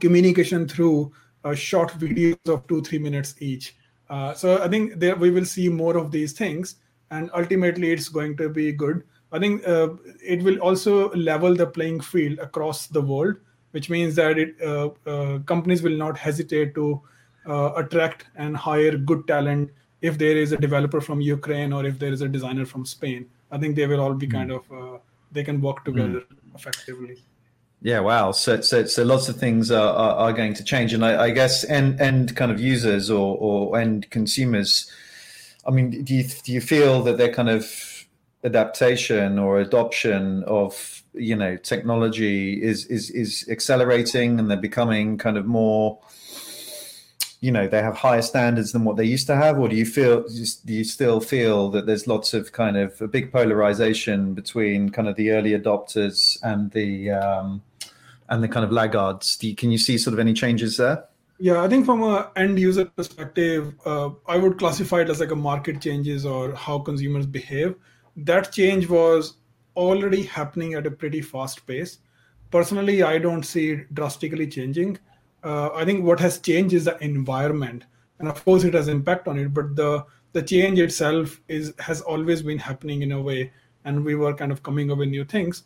communication 0.00 0.66
through 0.68 1.12
uh, 1.44 1.54
short 1.54 1.92
videos 1.92 2.36
of 2.48 2.66
two 2.66 2.82
three 2.82 2.98
minutes 2.98 3.34
each. 3.40 3.76
Uh, 4.10 4.34
so 4.34 4.62
I 4.62 4.68
think 4.68 4.98
there 4.98 5.16
we 5.16 5.30
will 5.30 5.44
see 5.44 5.68
more 5.68 5.96
of 5.96 6.10
these 6.10 6.32
things, 6.32 6.76
and 7.10 7.30
ultimately 7.34 7.92
it's 7.92 8.08
going 8.08 8.36
to 8.38 8.48
be 8.48 8.72
good. 8.72 9.04
I 9.32 9.38
think 9.38 9.66
uh, 9.66 9.90
it 10.22 10.42
will 10.42 10.58
also 10.58 11.10
level 11.12 11.54
the 11.54 11.66
playing 11.66 12.00
field 12.00 12.38
across 12.38 12.86
the 12.86 13.00
world, 13.00 13.36
which 13.72 13.90
means 13.90 14.14
that 14.14 14.38
it, 14.38 14.56
companies 15.46 15.82
will 15.82 15.96
not 15.96 16.16
hesitate 16.16 16.74
to 16.76 17.00
uh, 17.02 17.08
attract 17.52 18.26
and 18.36 18.56
hire 18.56 18.96
good 18.96 19.26
talent 19.26 19.70
if 20.00 20.18
there 20.18 20.36
is 20.36 20.52
a 20.52 20.56
developer 20.56 21.00
from 21.00 21.20
Ukraine 21.20 21.72
or 21.72 21.84
if 21.86 21.98
there 21.98 22.12
is 22.12 22.20
a 22.20 22.28
designer 22.28 22.66
from 22.66 22.84
Spain. 22.84 23.26
I 23.50 23.58
think 23.58 23.76
they 23.76 23.86
will 23.86 24.00
all 24.00 24.14
be 24.14 24.26
kind 24.26 24.50
of 24.52 24.70
uh, 24.72 24.98
they 25.32 25.44
can 25.44 25.60
work 25.60 25.84
together 25.84 26.20
mm. 26.20 26.54
effectively. 26.54 27.16
Yeah, 27.82 28.00
wow. 28.00 28.32
So, 28.32 28.62
so, 28.62 28.86
so 28.86 29.02
lots 29.02 29.28
of 29.28 29.36
things 29.36 29.70
are, 29.70 29.94
are, 29.94 30.14
are 30.16 30.32
going 30.32 30.54
to 30.54 30.64
change, 30.64 30.94
and 30.94 31.04
I, 31.04 31.24
I, 31.24 31.30
guess 31.30 31.64
end 31.64 32.00
end 32.00 32.34
kind 32.34 32.50
of 32.50 32.58
users 32.58 33.10
or, 33.10 33.36
or 33.36 33.78
end 33.78 34.08
consumers. 34.10 34.90
I 35.66 35.70
mean, 35.70 36.02
do 36.02 36.14
you 36.14 36.24
do 36.44 36.52
you 36.52 36.62
feel 36.62 37.02
that 37.02 37.18
they're 37.18 37.32
kind 37.32 37.50
of 37.50 38.06
adaptation 38.42 39.38
or 39.38 39.58
adoption 39.58 40.44
of 40.44 41.02
you 41.12 41.36
know 41.36 41.56
technology 41.56 42.62
is 42.62 42.86
is 42.86 43.10
is 43.10 43.46
accelerating 43.50 44.38
and 44.38 44.50
they're 44.50 44.56
becoming 44.56 45.16
kind 45.18 45.36
of 45.36 45.46
more 45.46 45.98
you 47.44 47.50
know 47.50 47.68
they 47.68 47.82
have 47.82 47.94
higher 47.94 48.22
standards 48.22 48.72
than 48.72 48.84
what 48.84 48.96
they 48.96 49.04
used 49.04 49.26
to 49.26 49.36
have 49.36 49.58
or 49.58 49.68
do 49.68 49.76
you 49.76 49.84
feel 49.84 50.22
do 50.64 50.72
you 50.72 50.84
still 50.84 51.20
feel 51.20 51.68
that 51.68 51.84
there's 51.84 52.06
lots 52.06 52.32
of 52.32 52.52
kind 52.52 52.76
of 52.78 52.98
a 53.02 53.06
big 53.06 53.30
polarization 53.30 54.32
between 54.32 54.88
kind 54.88 55.08
of 55.08 55.16
the 55.16 55.30
early 55.30 55.50
adopters 55.50 56.38
and 56.42 56.70
the 56.70 57.10
um, 57.10 57.62
and 58.30 58.42
the 58.42 58.48
kind 58.48 58.64
of 58.64 58.72
laggards 58.72 59.36
you, 59.42 59.54
can 59.54 59.70
you 59.70 59.76
see 59.76 59.98
sort 59.98 60.14
of 60.14 60.18
any 60.18 60.32
changes 60.32 60.78
there 60.78 61.04
Yeah, 61.38 61.62
I 61.62 61.68
think 61.68 61.84
from 61.84 62.02
a 62.04 62.30
end 62.42 62.60
user 62.60 62.84
perspective, 62.98 63.74
uh, 63.84 64.10
I 64.34 64.36
would 64.42 64.56
classify 64.56 65.00
it 65.00 65.10
as 65.14 65.18
like 65.22 65.32
a 65.32 65.40
market 65.46 65.80
changes 65.86 66.24
or 66.24 66.54
how 66.54 66.78
consumers 66.78 67.26
behave. 67.26 67.74
That 68.28 68.52
change 68.52 68.88
was 68.88 69.34
already 69.86 70.22
happening 70.22 70.74
at 70.74 70.86
a 70.86 70.92
pretty 71.00 71.22
fast 71.32 71.66
pace. 71.66 71.98
Personally, 72.52 73.02
I 73.02 73.18
don't 73.18 73.42
see 73.42 73.64
it 73.72 73.92
drastically 73.98 74.46
changing. 74.58 74.96
Uh, 75.44 75.68
I 75.74 75.84
think 75.84 76.04
what 76.04 76.18
has 76.20 76.38
changed 76.38 76.74
is 76.74 76.86
the 76.86 76.96
environment, 77.04 77.84
and 78.18 78.28
of 78.28 78.42
course, 78.44 78.64
it 78.64 78.74
has 78.74 78.88
impact 78.88 79.28
on 79.28 79.38
it. 79.38 79.52
But 79.52 79.76
the 79.76 80.04
the 80.32 80.42
change 80.42 80.78
itself 80.78 81.40
is 81.48 81.74
has 81.78 82.00
always 82.00 82.42
been 82.42 82.58
happening 82.58 83.02
in 83.02 83.12
a 83.12 83.20
way, 83.20 83.52
and 83.84 84.04
we 84.04 84.14
were 84.14 84.34
kind 84.34 84.50
of 84.50 84.62
coming 84.62 84.90
up 84.90 84.98
with 84.98 85.10
new 85.10 85.24
things. 85.24 85.64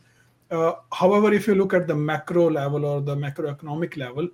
Uh, 0.50 0.73
however, 0.92 1.32
if 1.32 1.47
you 1.47 1.54
look 1.54 1.75
at 1.75 1.87
the 1.87 1.94
macro 1.94 2.50
level 2.50 2.85
or 2.85 3.00
the 3.00 3.14
macroeconomic 3.14 3.97
level, 3.97 4.28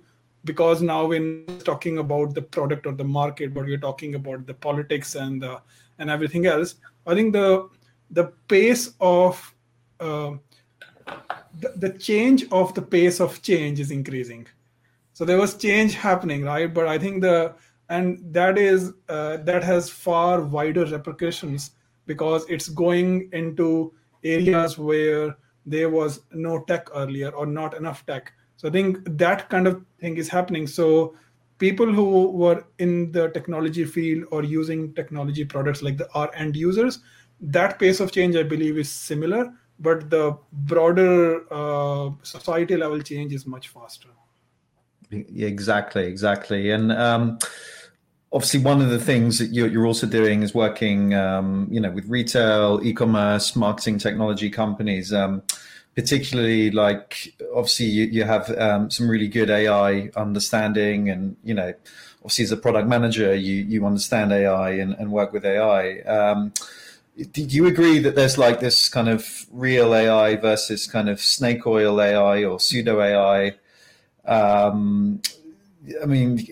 because 0.45 0.81
now 0.81 1.05
we're 1.05 1.45
talking 1.63 1.97
about 1.99 2.33
the 2.33 2.41
product 2.41 2.85
or 2.85 2.93
the 2.93 3.03
market, 3.03 3.53
but 3.53 3.65
we're 3.65 3.77
talking 3.77 4.15
about 4.15 4.45
the 4.47 4.53
politics 4.53 5.15
and 5.15 5.41
the, 5.41 5.61
and 5.99 6.09
everything 6.09 6.45
else. 6.45 6.75
I 7.05 7.13
think 7.13 7.33
the 7.33 7.69
the 8.11 8.25
pace 8.47 8.93
of 8.99 9.53
uh, 9.99 10.31
the, 11.59 11.73
the 11.75 11.89
change 11.89 12.45
of 12.51 12.73
the 12.73 12.81
pace 12.81 13.19
of 13.19 13.41
change 13.41 13.79
is 13.79 13.91
increasing. 13.91 14.47
So 15.15 15.25
there 15.25 15.39
was 15.39 15.55
change 15.55 15.95
happening, 15.95 16.43
right? 16.43 16.71
But 16.71 16.87
I 16.87 16.99
think 16.99 17.21
the 17.21 17.55
and 17.89 18.19
that 18.33 18.57
is 18.57 18.93
uh, 19.09 19.37
that 19.37 19.63
has 19.63 19.89
far 19.89 20.41
wider 20.41 20.85
repercussions 20.85 21.71
because 22.05 22.45
it's 22.49 22.69
going 22.69 23.29
into 23.33 23.93
areas 24.23 24.77
where 24.77 25.35
there 25.65 25.89
was 25.89 26.21
no 26.31 26.63
tech 26.65 26.89
earlier 26.93 27.29
or 27.29 27.47
not 27.47 27.75
enough 27.75 28.05
tech 28.05 28.31
so 28.57 28.69
I 28.69 28.71
think 28.71 28.99
that 29.17 29.49
kind 29.49 29.67
of 29.67 29.83
thing 29.99 30.17
is 30.17 30.29
happening. 30.29 30.67
So 30.67 31.15
people 31.57 31.91
who 31.91 32.29
were 32.29 32.65
in 32.79 33.11
the 33.11 33.29
technology 33.29 33.85
field 33.85 34.25
or 34.31 34.43
using 34.43 34.93
technology 34.93 35.45
products 35.45 35.81
like 35.81 35.97
the 35.97 36.09
our 36.13 36.33
end 36.33 36.55
users, 36.55 36.99
that 37.41 37.79
pace 37.79 37.99
of 37.99 38.11
change 38.11 38.35
I 38.35 38.43
believe 38.43 38.77
is 38.77 38.89
similar, 38.89 39.53
but 39.79 40.09
the 40.09 40.37
broader 40.51 41.45
uh, 41.53 42.11
society 42.23 42.77
level 42.77 43.01
change 43.01 43.33
is 43.33 43.45
much 43.45 43.67
faster. 43.67 44.09
Exactly, 45.37 46.05
exactly, 46.05 46.71
and. 46.71 46.91
Um, 46.91 47.39
obviously 48.33 48.59
one 48.59 48.81
of 48.81 48.89
the 48.89 48.99
things 48.99 49.39
that 49.39 49.53
you're, 49.53 49.85
also 49.85 50.05
doing 50.05 50.43
is 50.43 50.53
working 50.53 51.13
um, 51.13 51.67
you 51.71 51.79
know 51.79 51.89
with 51.89 52.05
retail 52.09 52.81
e-commerce 52.83 53.55
marketing 53.55 53.97
technology 53.97 54.49
companies 54.49 55.13
um, 55.13 55.41
particularly 55.95 56.69
like 56.69 57.33
obviously 57.55 57.85
you, 57.85 58.03
you 58.05 58.23
have 58.23 58.49
um, 58.59 58.91
some 58.91 59.07
really 59.09 59.29
good 59.29 59.49
AI 59.49 60.09
understanding 60.17 61.09
and 61.09 61.37
you 61.43 61.53
know 61.53 61.73
obviously 62.17 62.43
as 62.43 62.51
a 62.51 62.57
product 62.57 62.87
manager 62.87 63.33
you 63.33 63.55
you 63.63 63.85
understand 63.85 64.31
AI 64.33 64.71
and, 64.71 64.93
and 64.95 65.11
work 65.11 65.31
with 65.31 65.45
AI. 65.45 65.99
Um, 66.01 66.51
do 67.31 67.41
you 67.43 67.65
agree 67.65 67.99
that 67.99 68.15
there's 68.15 68.37
like 68.37 68.59
this 68.59 68.89
kind 68.89 69.07
of 69.07 69.45
real 69.51 69.95
AI 69.95 70.35
versus 70.35 70.85
kind 70.85 71.07
of 71.07 71.21
snake 71.21 71.65
oil 71.65 72.01
AI 72.01 72.43
or 72.43 72.59
pseudo 72.59 72.99
AI? 72.99 73.55
Um, 74.27 75.21
I 76.01 76.05
mean, 76.05 76.45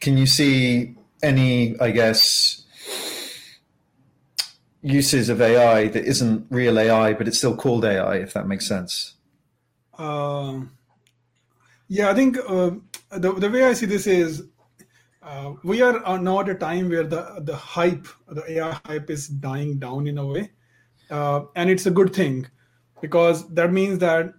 can 0.00 0.16
you 0.16 0.26
see 0.26 0.94
any, 1.22 1.78
I 1.80 1.90
guess, 1.90 2.62
uses 4.82 5.28
of 5.28 5.40
AI 5.40 5.88
that 5.88 6.04
isn't 6.04 6.46
real 6.50 6.78
AI, 6.78 7.12
but 7.14 7.28
it's 7.28 7.38
still 7.38 7.56
called 7.56 7.84
AI, 7.84 8.16
if 8.16 8.32
that 8.34 8.46
makes 8.46 8.66
sense. 8.66 9.14
Uh, 9.96 10.60
yeah, 11.88 12.10
I 12.10 12.14
think 12.14 12.36
uh, 12.38 12.72
the, 13.10 13.32
the 13.32 13.50
way 13.50 13.64
I 13.64 13.72
see 13.74 13.86
this 13.86 14.06
is 14.06 14.44
uh, 15.22 15.52
we 15.62 15.82
are 15.82 16.18
now 16.18 16.40
at 16.40 16.48
a 16.48 16.54
time 16.54 16.88
where 16.88 17.04
the, 17.04 17.40
the 17.42 17.54
hype, 17.54 18.08
the 18.28 18.58
AI 18.58 18.80
hype 18.86 19.08
is 19.08 19.28
dying 19.28 19.78
down 19.78 20.06
in 20.08 20.18
a 20.18 20.26
way. 20.26 20.50
Uh, 21.10 21.42
and 21.54 21.70
it's 21.70 21.86
a 21.86 21.90
good 21.90 22.12
thing 22.14 22.46
because 23.00 23.46
that 23.54 23.72
means 23.72 23.98
that 23.98 24.32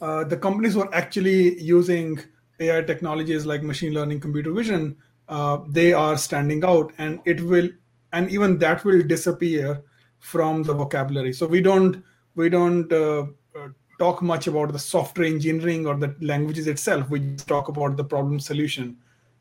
uh, 0.00 0.24
the 0.24 0.36
companies 0.36 0.74
who 0.74 0.82
are 0.82 0.94
actually 0.94 1.60
using 1.60 2.18
AI 2.60 2.82
technologies 2.82 3.46
like 3.46 3.62
machine 3.62 3.92
learning, 3.92 4.20
computer 4.20 4.52
vision, 4.52 4.96
uh, 5.28 5.58
they 5.68 5.92
are 5.92 6.16
standing 6.16 6.64
out 6.64 6.92
and 6.98 7.20
it 7.24 7.40
will 7.40 7.68
and 8.12 8.30
even 8.30 8.58
that 8.58 8.84
will 8.84 9.02
disappear 9.02 9.82
from 10.18 10.62
the 10.62 10.72
vocabulary. 10.72 11.32
So 11.32 11.46
we 11.46 11.60
don't 11.60 12.02
we 12.34 12.48
don't 12.48 12.92
uh, 12.92 13.26
uh, 13.56 13.68
talk 13.98 14.22
much 14.22 14.46
about 14.46 14.72
the 14.72 14.78
software 14.78 15.26
engineering 15.26 15.86
or 15.86 15.96
the 15.96 16.14
languages 16.20 16.66
itself. 16.66 17.08
We 17.10 17.36
talk 17.36 17.68
about 17.68 17.96
the 17.96 18.04
problem 18.04 18.38
solution. 18.38 18.98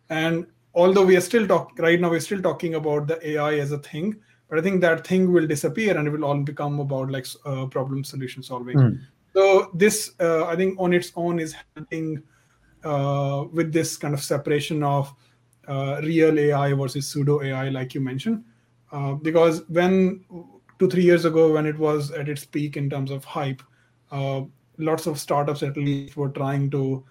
And 0.09 0.47
although 0.75 1.05
we 1.05 1.15
are 1.15 1.21
still 1.21 1.47
talking 1.47 1.83
right 1.83 1.99
now 1.99 2.09
we're 2.09 2.19
still 2.19 2.41
talking 2.41 2.75
about 2.75 3.07
the 3.07 3.17
ai 3.29 3.55
as 3.59 3.71
a 3.71 3.77
thing 3.79 4.15
but 4.49 4.59
i 4.59 4.61
think 4.61 4.81
that 4.81 5.07
thing 5.07 5.31
will 5.31 5.47
disappear 5.47 5.97
and 5.97 6.07
it 6.07 6.11
will 6.11 6.25
all 6.25 6.39
become 6.41 6.79
about 6.79 7.09
like 7.09 7.25
uh, 7.45 7.65
problem 7.67 8.03
solution 8.03 8.43
solving. 8.43 8.77
Mm. 8.77 8.99
So 9.35 9.69
this 9.73 10.11
uh, 10.19 10.45
i 10.45 10.55
think 10.55 10.79
on 10.79 10.93
its 10.93 11.11
own 11.15 11.39
is 11.39 11.55
helping 11.75 12.23
uh, 12.85 13.45
with 13.51 13.73
this 13.73 13.97
kind 13.97 14.13
of 14.13 14.21
separation 14.23 14.83
of 14.83 15.13
uh, 15.67 15.99
real 16.03 16.37
ai 16.39 16.73
versus 16.73 17.07
pseudo 17.07 17.41
ai 17.41 17.69
like 17.69 17.95
you 17.95 18.01
mentioned. 18.01 18.43
Uh, 18.91 19.13
because 19.13 19.63
when 19.67 20.23
two 20.77 20.87
three 20.87 21.03
years 21.03 21.25
ago 21.25 21.51
when 21.51 21.65
it 21.65 21.77
was 21.77 22.11
at 22.11 22.29
its 22.29 22.45
peak 22.45 22.77
in 22.77 22.89
terms 22.89 23.09
of 23.09 23.25
hype 23.25 23.63
uh, 24.11 24.41
lots 24.77 25.07
of 25.07 25.19
startups 25.19 25.63
at 25.63 25.75
least 25.75 26.15
were 26.15 26.29
trying 26.29 26.69
to 26.69 27.03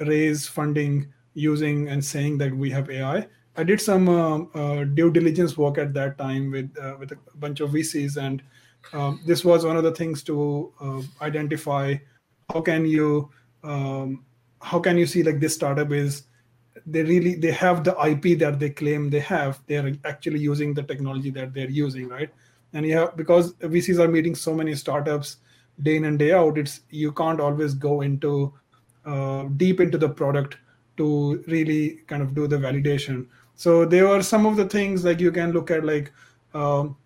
raise 0.00 0.48
funding 0.48 1.06
using 1.34 1.88
and 1.88 2.04
saying 2.04 2.36
that 2.36 2.52
we 2.52 2.68
have 2.68 2.90
ai 2.90 3.26
i. 3.56 3.62
Did 3.62 3.80
some 3.80 4.08
uh, 4.08 4.84
due 4.84 5.12
diligence 5.12 5.56
work 5.56 5.78
at 5.78 5.94
that 5.94 6.18
time 6.18 6.50
with 6.50 6.74
with 6.98 7.12
a 7.12 7.18
bunch 7.36 7.60
of 7.60 7.70
vcs 7.70 8.16
and 8.16 8.42
um, 8.92 9.20
this 9.24 9.44
was 9.44 9.64
one 9.64 9.76
of 9.76 9.84
the 9.84 9.92
things 9.92 10.22
to 10.24 10.72
identify 11.20 11.94
how 12.52 12.60
can 12.60 12.84
you 12.84 13.30
um, 13.62 14.24
how 14.62 14.78
can 14.78 14.98
you 14.98 15.06
see 15.06 15.22
like 15.22 15.40
this 15.40 15.54
startup 15.54 15.92
is 15.92 16.24
they 16.86 17.02
really 17.02 17.34
they 17.34 17.50
have 17.50 17.84
the 17.84 17.94
ip 18.06 18.38
that 18.38 18.58
they 18.58 18.70
claim 18.70 19.10
they 19.10 19.20
have. 19.20 19.60
They're 19.66 19.94
actually 20.04 20.40
using 20.40 20.74
the 20.74 20.82
technology 20.82 21.30
that 21.30 21.52
they're 21.54 21.70
using 21.70 22.08
right? 22.08 22.30
And 22.72 22.86
yeah 22.86 23.08
because 23.16 23.54
vcs 23.54 23.98
are 23.98 24.08
meeting 24.08 24.34
so 24.34 24.54
many 24.54 24.74
startups 24.74 25.38
day 25.82 25.96
in 25.96 26.04
and 26.04 26.18
day 26.18 26.32
out 26.32 26.56
it's 26.56 26.82
you 26.90 27.10
can't 27.12 27.40
always 27.40 27.74
go 27.74 28.02
into 28.02 28.52
uh, 29.04 29.44
deep 29.56 29.80
into 29.80 29.98
the 29.98 30.08
product 30.08 30.58
to 30.96 31.42
really 31.46 32.00
kind 32.06 32.22
of 32.22 32.34
do 32.34 32.46
the 32.46 32.56
validation. 32.56 33.26
So 33.54 33.84
there 33.84 34.06
are 34.06 34.22
some 34.22 34.46
of 34.46 34.56
the 34.56 34.68
things 34.68 35.04
like 35.04 35.20
you 35.20 35.32
can 35.32 35.52
look 35.52 35.70
at 35.70 35.84
like 35.84 36.12
um, 36.54 36.96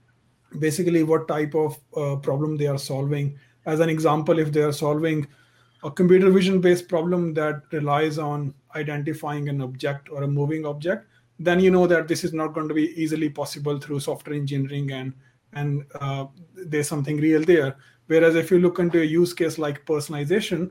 basically 0.58 1.02
what 1.02 1.28
type 1.28 1.54
of 1.54 1.78
uh, 1.96 2.16
problem 2.16 2.56
they 2.56 2.66
are 2.66 2.78
solving 2.78 3.38
as 3.66 3.80
an 3.80 3.88
example 3.88 4.38
if 4.38 4.52
they 4.52 4.61
are 4.61 4.73
solving 4.73 5.26
a 5.82 5.90
computer 5.90 6.30
vision 6.30 6.61
based 6.61 6.88
problem 6.88 7.34
that 7.34 7.62
relies 7.73 8.18
on 8.18 8.54
identifying 8.75 9.49
an 9.49 9.61
object 9.61 10.08
or 10.11 10.23
a 10.23 10.28
moving 10.28 10.64
object, 10.64 11.06
then 11.38 11.61
you 11.61 11.70
know 11.70 11.87
that 11.87 12.08
this 12.08 12.25
is 12.25 12.32
not 12.32 12.54
going 12.54 12.68
to 12.68 12.75
be 12.75 13.00
easily 13.00 13.28
possible 13.28 13.78
through 13.78 14.00
software 14.00 14.37
engineering 14.37 14.92
and 14.92 15.12
and 15.52 15.84
uh, 16.00 16.26
there's 16.54 16.88
something 16.88 17.18
real 17.18 17.42
there. 17.42 17.76
Whereas 18.06 18.34
if 18.34 18.50
you 18.50 18.58
look 18.58 18.78
into 18.78 19.00
a 19.00 19.04
use 19.04 19.32
case 19.32 19.56
like 19.56 19.87
personalization, 19.87 20.70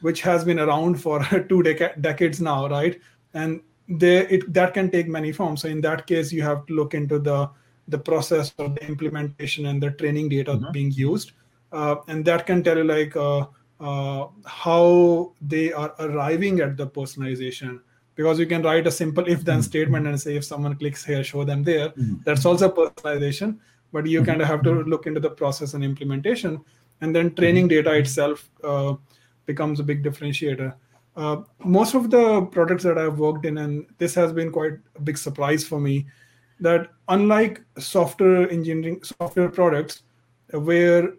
which 0.00 0.22
has 0.22 0.44
been 0.44 0.58
around 0.58 1.00
for 1.00 1.20
two 1.48 1.62
dec- 1.62 2.00
decades 2.00 2.40
now, 2.40 2.68
right? 2.68 3.00
And 3.34 3.60
there 3.88 4.26
it 4.28 4.52
that 4.52 4.74
can 4.74 4.90
take 4.90 5.08
many 5.08 5.32
forms. 5.32 5.62
So 5.62 5.68
in 5.68 5.80
that 5.82 6.06
case, 6.06 6.32
you 6.32 6.42
have 6.42 6.66
to 6.66 6.74
look 6.74 6.94
into 6.94 7.18
the 7.18 7.50
the 7.88 7.98
process 7.98 8.54
of 8.58 8.74
the 8.74 8.86
implementation 8.86 9.66
and 9.66 9.82
the 9.82 9.90
training 9.92 10.28
data 10.28 10.52
mm-hmm. 10.52 10.70
being 10.72 10.92
used, 10.92 11.32
uh, 11.72 11.96
and 12.08 12.24
that 12.24 12.46
can 12.46 12.62
tell 12.62 12.76
you 12.76 12.84
like. 12.84 13.16
Uh, 13.16 13.46
uh, 13.80 14.26
how 14.44 15.32
they 15.40 15.72
are 15.72 15.94
arriving 16.00 16.60
at 16.60 16.76
the 16.76 16.86
personalization 16.86 17.80
because 18.16 18.38
you 18.38 18.46
can 18.46 18.62
write 18.62 18.86
a 18.88 18.90
simple 18.90 19.26
if 19.28 19.44
then 19.44 19.58
mm-hmm. 19.58 19.62
statement 19.62 20.06
and 20.06 20.20
say 20.20 20.34
if 20.36 20.44
someone 20.44 20.74
clicks 20.74 21.04
here 21.04 21.22
show 21.22 21.44
them 21.44 21.62
there 21.62 21.90
mm-hmm. 21.90 22.16
that's 22.24 22.44
also 22.44 22.68
personalization 22.68 23.56
but 23.92 24.04
you 24.06 24.18
mm-hmm. 24.18 24.30
kind 24.30 24.42
of 24.42 24.48
have 24.48 24.62
to 24.62 24.82
look 24.82 25.06
into 25.06 25.20
the 25.20 25.30
process 25.30 25.74
and 25.74 25.84
implementation 25.84 26.60
and 27.00 27.14
then 27.14 27.32
training 27.36 27.68
mm-hmm. 27.68 27.84
data 27.84 27.96
itself 27.96 28.50
uh, 28.64 28.94
becomes 29.46 29.78
a 29.78 29.84
big 29.84 30.02
differentiator 30.02 30.74
uh, 31.16 31.36
most 31.64 31.94
of 31.94 32.10
the 32.10 32.42
products 32.46 32.82
that 32.82 32.98
i've 32.98 33.20
worked 33.20 33.46
in 33.46 33.58
and 33.58 33.86
this 33.98 34.14
has 34.14 34.32
been 34.32 34.50
quite 34.50 34.74
a 34.96 35.00
big 35.00 35.16
surprise 35.16 35.64
for 35.64 35.78
me 35.78 36.04
that 36.60 36.88
unlike 37.08 37.62
software 37.78 38.50
engineering 38.50 39.02
software 39.02 39.48
products 39.48 40.02
where 40.50 41.14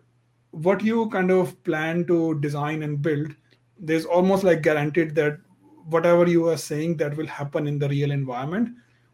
what 0.52 0.84
you 0.84 1.10
kind 1.10 1.32
of 1.32 1.62
plan 1.64 2.06
to 2.06 2.40
design 2.40 2.84
and 2.84 3.02
build, 3.02 3.36
there's 3.80 4.06
almost 4.06 4.44
like 4.44 4.62
guaranteed 4.62 5.16
that 5.16 5.38
whatever 5.86 6.28
you 6.28 6.48
are 6.50 6.58
saying 6.58 6.98
that 6.98 7.16
will 7.16 7.28
happen 7.28 7.68
in 7.68 7.80
the 7.80 7.88
real 7.88 8.12
environment. 8.12 8.70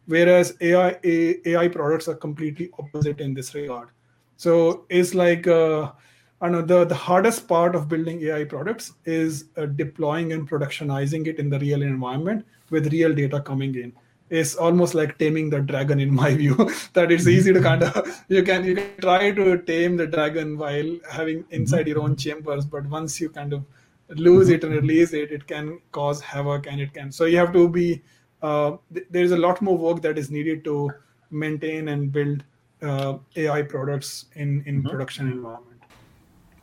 Whereas 0.06 0.56
AI 0.60 0.98
AI 1.04 1.68
products 1.68 2.08
are 2.08 2.14
completely 2.14 2.70
opposite 2.78 3.20
in 3.20 3.34
this 3.34 3.54
regard. 3.54 3.88
So 4.36 4.86
it's 4.88 5.14
like 5.14 5.46
uh, 5.46 5.92
I 6.40 6.48
know 6.48 6.62
the 6.62 6.84
the 6.84 6.94
hardest 6.94 7.48
part 7.48 7.74
of 7.74 7.88
building 7.88 8.22
AI 8.22 8.44
products 8.44 8.92
is 9.04 9.46
uh, 9.56 9.66
deploying 9.66 10.32
and 10.32 10.48
productionizing 10.48 11.26
it 11.26 11.38
in 11.38 11.50
the 11.50 11.58
real 11.58 11.82
environment 11.82 12.46
with 12.70 12.92
real 12.92 13.14
data 13.14 13.40
coming 13.40 13.74
in 13.74 13.92
is 14.28 14.56
almost 14.56 14.94
like 14.94 15.18
taming 15.18 15.50
the 15.50 15.60
dragon 15.60 16.00
in 16.00 16.12
my 16.12 16.34
view 16.34 16.54
that 16.94 17.12
it's 17.12 17.26
easy 17.26 17.52
to 17.52 17.60
kind 17.60 17.82
of 17.82 18.24
you 18.28 18.42
can 18.42 18.64
you 18.64 18.74
can 18.74 18.90
try 19.00 19.30
to 19.30 19.58
tame 19.58 19.96
the 19.96 20.06
dragon 20.06 20.58
while 20.58 20.98
having 21.10 21.44
inside 21.50 21.86
your 21.86 22.00
own 22.00 22.16
chambers 22.16 22.64
but 22.64 22.84
once 22.86 23.20
you 23.20 23.28
kind 23.28 23.52
of 23.52 23.64
lose 24.08 24.48
it 24.48 24.64
and 24.64 24.74
release 24.74 25.12
it 25.12 25.30
it 25.30 25.46
can 25.46 25.78
cause 25.92 26.20
havoc 26.20 26.66
and 26.66 26.80
it 26.80 26.92
can 26.92 27.10
so 27.12 27.24
you 27.24 27.36
have 27.36 27.52
to 27.52 27.68
be 27.68 28.02
uh, 28.42 28.76
th- 28.92 29.06
there's 29.10 29.32
a 29.32 29.36
lot 29.36 29.60
more 29.62 29.76
work 29.76 30.02
that 30.02 30.18
is 30.18 30.30
needed 30.30 30.62
to 30.64 30.90
maintain 31.30 31.88
and 31.88 32.12
build 32.12 32.42
uh, 32.82 33.18
ai 33.36 33.62
products 33.62 34.26
in 34.34 34.62
in 34.66 34.78
mm-hmm. 34.78 34.88
production 34.88 35.30
environment 35.30 35.80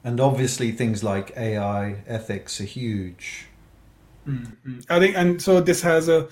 and 0.03 0.19
obviously 0.19 0.71
things 0.71 1.03
like 1.03 1.35
ai 1.37 2.03
ethics 2.07 2.59
are 2.59 2.65
huge 2.65 3.47
mm-hmm. 4.27 4.79
i 4.89 4.99
think 4.99 5.17
and 5.17 5.41
so 5.41 5.59
this 5.59 5.81
has 5.81 6.09
a 6.09 6.27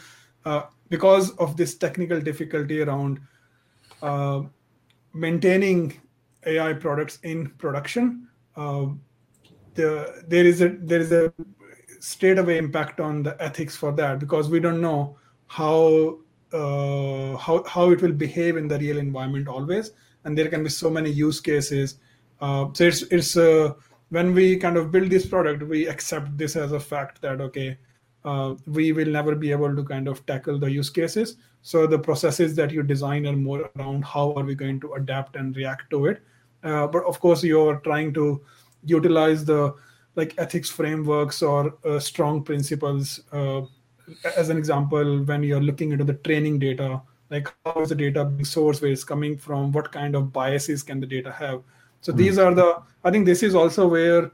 uh, 0.45 0.63
because 0.91 1.31
of 1.37 1.55
this 1.57 1.75
technical 1.75 2.19
difficulty 2.19 2.81
around 2.81 3.19
uh, 4.01 4.41
maintaining 5.13 5.99
AI 6.45 6.73
products 6.73 7.17
in 7.23 7.49
production, 7.57 8.27
uh, 8.57 8.87
the, 9.73 10.23
there 10.27 10.45
is 10.45 10.61
a 10.61 10.69
there 10.69 10.99
is 10.99 11.13
a 11.13 11.33
straight 12.01 12.37
away 12.37 12.57
impact 12.57 12.99
on 12.99 13.23
the 13.23 13.41
ethics 13.41 13.75
for 13.75 13.91
that 13.93 14.19
because 14.19 14.49
we 14.49 14.59
don't 14.59 14.81
know 14.81 15.17
how 15.47 16.17
uh, 16.51 17.37
how 17.37 17.63
how 17.63 17.89
it 17.91 18.01
will 18.01 18.11
behave 18.11 18.57
in 18.57 18.67
the 18.67 18.77
real 18.77 18.97
environment 18.97 19.47
always, 19.47 19.91
and 20.25 20.37
there 20.37 20.49
can 20.49 20.61
be 20.61 20.69
so 20.69 20.89
many 20.89 21.09
use 21.09 21.39
cases. 21.39 21.99
Uh, 22.41 22.65
so 22.73 22.83
it's 22.83 23.03
it's 23.03 23.37
uh, 23.37 23.73
when 24.09 24.33
we 24.33 24.57
kind 24.57 24.75
of 24.75 24.91
build 24.91 25.09
this 25.09 25.25
product, 25.25 25.63
we 25.63 25.87
accept 25.87 26.37
this 26.37 26.57
as 26.57 26.73
a 26.73 26.79
fact 26.79 27.21
that 27.21 27.39
okay, 27.39 27.77
uh, 28.23 28.55
we 28.67 28.91
will 28.91 29.07
never 29.07 29.35
be 29.35 29.51
able 29.51 29.75
to 29.75 29.83
kind 29.83 30.07
of 30.07 30.25
tackle 30.25 30.59
the 30.59 30.69
use 30.69 30.89
cases. 30.89 31.37
So 31.61 31.87
the 31.87 31.99
processes 31.99 32.55
that 32.55 32.71
you 32.71 32.83
design 32.83 33.25
are 33.25 33.35
more 33.35 33.69
around 33.77 34.03
how 34.03 34.33
are 34.33 34.43
we 34.43 34.55
going 34.55 34.79
to 34.81 34.93
adapt 34.93 35.35
and 35.35 35.55
react 35.55 35.89
to 35.91 36.07
it. 36.07 36.21
Uh, 36.63 36.87
but 36.87 37.03
of 37.05 37.19
course, 37.19 37.43
you're 37.43 37.77
trying 37.77 38.13
to 38.13 38.41
utilize 38.85 39.45
the 39.45 39.73
like 40.15 40.33
ethics 40.37 40.69
frameworks 40.69 41.41
or 41.41 41.73
uh, 41.85 41.99
strong 41.99 42.43
principles. 42.43 43.21
Uh, 43.31 43.61
as 44.37 44.49
an 44.49 44.57
example, 44.57 45.23
when 45.23 45.41
you're 45.43 45.61
looking 45.61 45.91
into 45.91 46.03
the 46.03 46.15
training 46.15 46.59
data, 46.59 47.01
like 47.29 47.47
how 47.65 47.81
is 47.81 47.89
the 47.89 47.95
data 47.95 48.25
being 48.25 48.43
sourced, 48.43 48.81
where 48.81 48.91
it's 48.91 49.03
coming 49.03 49.37
from, 49.37 49.71
what 49.71 49.91
kind 49.91 50.15
of 50.15 50.33
biases 50.33 50.83
can 50.83 50.99
the 50.99 51.07
data 51.07 51.31
have. 51.31 51.63
So 52.01 52.11
mm-hmm. 52.11 52.19
these 52.21 52.37
are 52.37 52.53
the. 52.53 52.81
I 53.03 53.11
think 53.11 53.25
this 53.25 53.41
is 53.41 53.55
also 53.55 53.87
where 53.87 54.31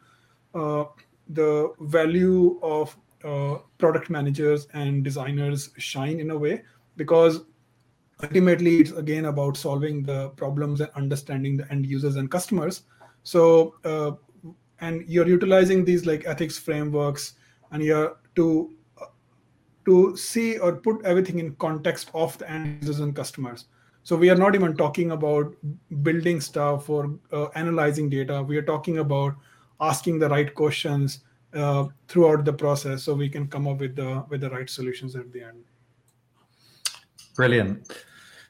uh, 0.56 0.86
the 1.30 1.74
value 1.80 2.60
of 2.64 2.98
uh, 3.24 3.58
product 3.78 4.10
managers 4.10 4.68
and 4.74 5.04
designers 5.04 5.72
shine 5.78 6.20
in 6.20 6.32
a 6.32 6.38
way 6.38 6.64
because 6.96 7.42
ultimately 8.24 8.78
it's 8.78 8.92
again 8.92 9.26
about 9.26 9.58
solving 9.58 10.04
the 10.04 10.30
problems 10.30 10.82
and 10.82 10.90
understanding 10.96 11.58
the 11.58 11.72
end 11.72 11.86
users 11.86 12.16
and 12.16 12.32
customers. 12.32 12.84
So 13.24 13.76
uh, 13.84 14.12
and 14.80 15.04
you're 15.08 15.28
utilizing 15.28 15.84
these 15.84 16.06
like 16.06 16.26
ethics 16.26 16.58
frameworks 16.58 17.34
and 17.72 17.84
you're 17.84 18.18
to 18.36 18.74
to 19.86 20.18
see 20.18 20.58
or 20.58 20.74
put 20.74 21.04
everything 21.06 21.40
in 21.40 21.56
context 21.56 22.12
of 22.14 22.38
the 22.38 22.50
end 22.52 22.82
users 22.82 23.00
and 23.00 23.16
customers. 23.16 23.66
So 24.04 24.16
we 24.16 24.30
are 24.30 24.36
not 24.36 24.54
even 24.54 24.76
talking 24.76 25.12
about 25.12 25.56
building 26.02 26.42
stuff 26.42 26.90
or 26.90 27.18
uh, 27.32 27.48
analyzing 27.56 28.10
data. 28.10 28.44
We 28.44 28.58
are 28.58 28.62
talking 28.62 28.98
about 29.00 29.36
asking 29.80 30.20
the 30.20 30.30
right 30.30 30.54
questions 30.54 31.20
uh, 31.58 31.88
throughout 32.08 32.46
the 32.46 32.54
process 32.54 33.04
so 33.04 33.14
we 33.14 33.30
can 33.30 33.48
come 33.48 33.68
up 33.68 33.80
with 33.80 33.96
the 33.96 34.24
with 34.30 34.42
the 34.42 34.50
right 34.50 34.70
solutions 34.70 35.16
at 35.16 35.32
the 35.34 35.44
end. 35.44 35.64
Brilliant. 37.36 37.92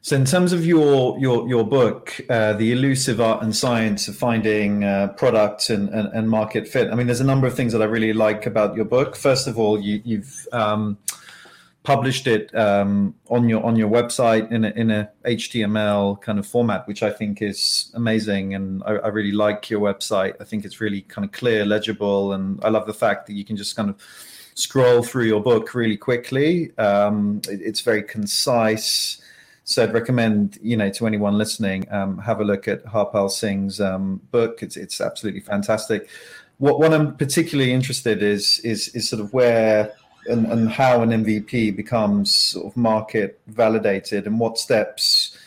So 0.01 0.15
in 0.15 0.25
terms 0.25 0.53
of 0.53 0.65
your 0.65 1.19
your 1.19 1.47
your 1.49 1.65
book 1.65 2.19
uh, 2.29 2.53
the 2.53 2.71
elusive 2.71 3.19
art 3.19 3.43
and 3.43 3.55
science 3.55 4.07
of 4.07 4.15
finding 4.15 4.83
uh, 4.83 5.07
product 5.17 5.69
and, 5.69 5.89
and, 5.89 6.07
and, 6.13 6.29
market 6.29 6.65
fit 6.65 6.89
i 6.91 6.95
mean 6.95 7.07
there's 7.07 7.19
a 7.19 7.25
number 7.25 7.45
of 7.45 7.55
things 7.55 7.73
that 7.73 7.81
i 7.81 7.85
really 7.85 8.13
like 8.13 8.45
about 8.45 8.75
your 8.75 8.85
book. 8.85 9.17
First 9.17 9.47
of 9.47 9.59
all 9.59 9.81
you, 9.81 10.01
you've 10.05 10.47
um, 10.53 10.97
published 11.87 12.27
it 12.27 12.53
um, 12.53 13.15
on 13.29 13.47
your 13.47 13.63
on 13.63 13.77
your 13.77 13.89
website 13.89 14.51
in 14.51 14.65
a, 14.65 14.71
in 14.71 14.91
a 14.91 15.09
HTML 15.23 16.19
kind 16.19 16.37
of 16.37 16.45
format, 16.45 16.85
which 16.85 17.01
I 17.01 17.09
think 17.09 17.41
is 17.41 17.91
amazing, 17.93 18.55
and 18.55 18.83
I, 18.83 18.95
I, 18.95 19.07
really 19.07 19.31
like 19.31 19.69
your 19.69 19.79
website. 19.79 20.33
I 20.41 20.43
think 20.43 20.65
it's 20.65 20.81
really 20.81 21.03
kind 21.03 21.23
of 21.23 21.31
clear, 21.31 21.65
legible, 21.65 22.33
and 22.33 22.61
I 22.61 22.67
love 22.67 22.87
the 22.87 22.93
fact 22.93 23.25
that 23.27 23.35
you 23.35 23.45
can 23.45 23.55
just 23.55 23.77
kind 23.77 23.89
of 23.89 23.95
scroll 24.53 25.01
through 25.01 25.27
your 25.27 25.41
book 25.41 25.73
really 25.73 25.95
quickly. 25.95 26.77
Um, 26.77 27.39
it, 27.47 27.61
it's 27.61 27.79
very 27.79 28.03
concise. 28.03 29.21
So 29.63 29.83
I'd 29.83 29.93
recommend, 29.93 30.59
you 30.61 30.75
know, 30.75 30.89
to 30.89 31.07
anyone 31.07 31.37
listening, 31.37 31.87
um, 31.89 32.17
have 32.17 32.41
a 32.41 32.43
look 32.43 32.67
at 32.67 32.83
Harpal 32.83 33.31
Singh's 33.31 33.79
um, 33.79 34.19
book. 34.31 34.61
It's 34.61 34.75
it's 34.75 34.99
absolutely 34.99 35.39
fantastic. 35.39 36.09
What 36.57 36.81
what 36.81 36.93
I'm 36.93 37.15
particularly 37.15 37.71
interested 37.71 38.21
is 38.21 38.59
is 38.65 38.89
is 38.89 39.07
sort 39.07 39.21
of 39.21 39.31
where 39.31 39.93
and, 40.27 40.45
and 40.47 40.69
how 40.69 41.01
an 41.01 41.09
MVP 41.09 41.75
becomes 41.75 42.35
sort 42.35 42.67
of 42.67 42.77
market 42.77 43.39
validated 43.47 44.27
and 44.27 44.39
what 44.39 44.57
steps 44.57 45.37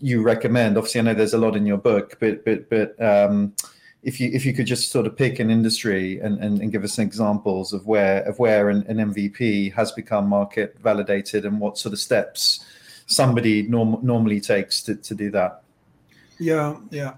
you 0.00 0.22
recommend. 0.22 0.76
Obviously, 0.76 1.00
I 1.00 1.04
know 1.04 1.14
there's 1.14 1.34
a 1.34 1.38
lot 1.38 1.56
in 1.56 1.66
your 1.66 1.78
book, 1.78 2.16
but 2.20 2.44
but 2.44 2.68
but 2.68 3.00
um, 3.02 3.54
if 4.02 4.20
you 4.20 4.30
if 4.32 4.44
you 4.44 4.52
could 4.52 4.66
just 4.66 4.90
sort 4.90 5.06
of 5.06 5.16
pick 5.16 5.38
an 5.38 5.50
industry 5.50 6.20
and, 6.20 6.38
and, 6.38 6.60
and 6.60 6.70
give 6.70 6.84
us 6.84 6.94
some 6.94 7.04
examples 7.04 7.72
of 7.72 7.86
where 7.86 8.22
of 8.22 8.38
where 8.38 8.68
an, 8.68 8.84
an, 8.86 8.98
MVP 9.12 9.72
has 9.72 9.92
become 9.92 10.28
market 10.28 10.76
validated 10.82 11.44
and 11.46 11.58
what 11.58 11.78
sort 11.78 11.92
of 11.92 11.98
steps 11.98 12.64
somebody 13.06 13.62
norm, 13.62 13.98
normally 14.02 14.40
takes 14.40 14.82
to, 14.82 14.94
to 14.96 15.14
do 15.14 15.30
that. 15.30 15.62
Yeah, 16.38 16.76
yeah. 16.90 17.14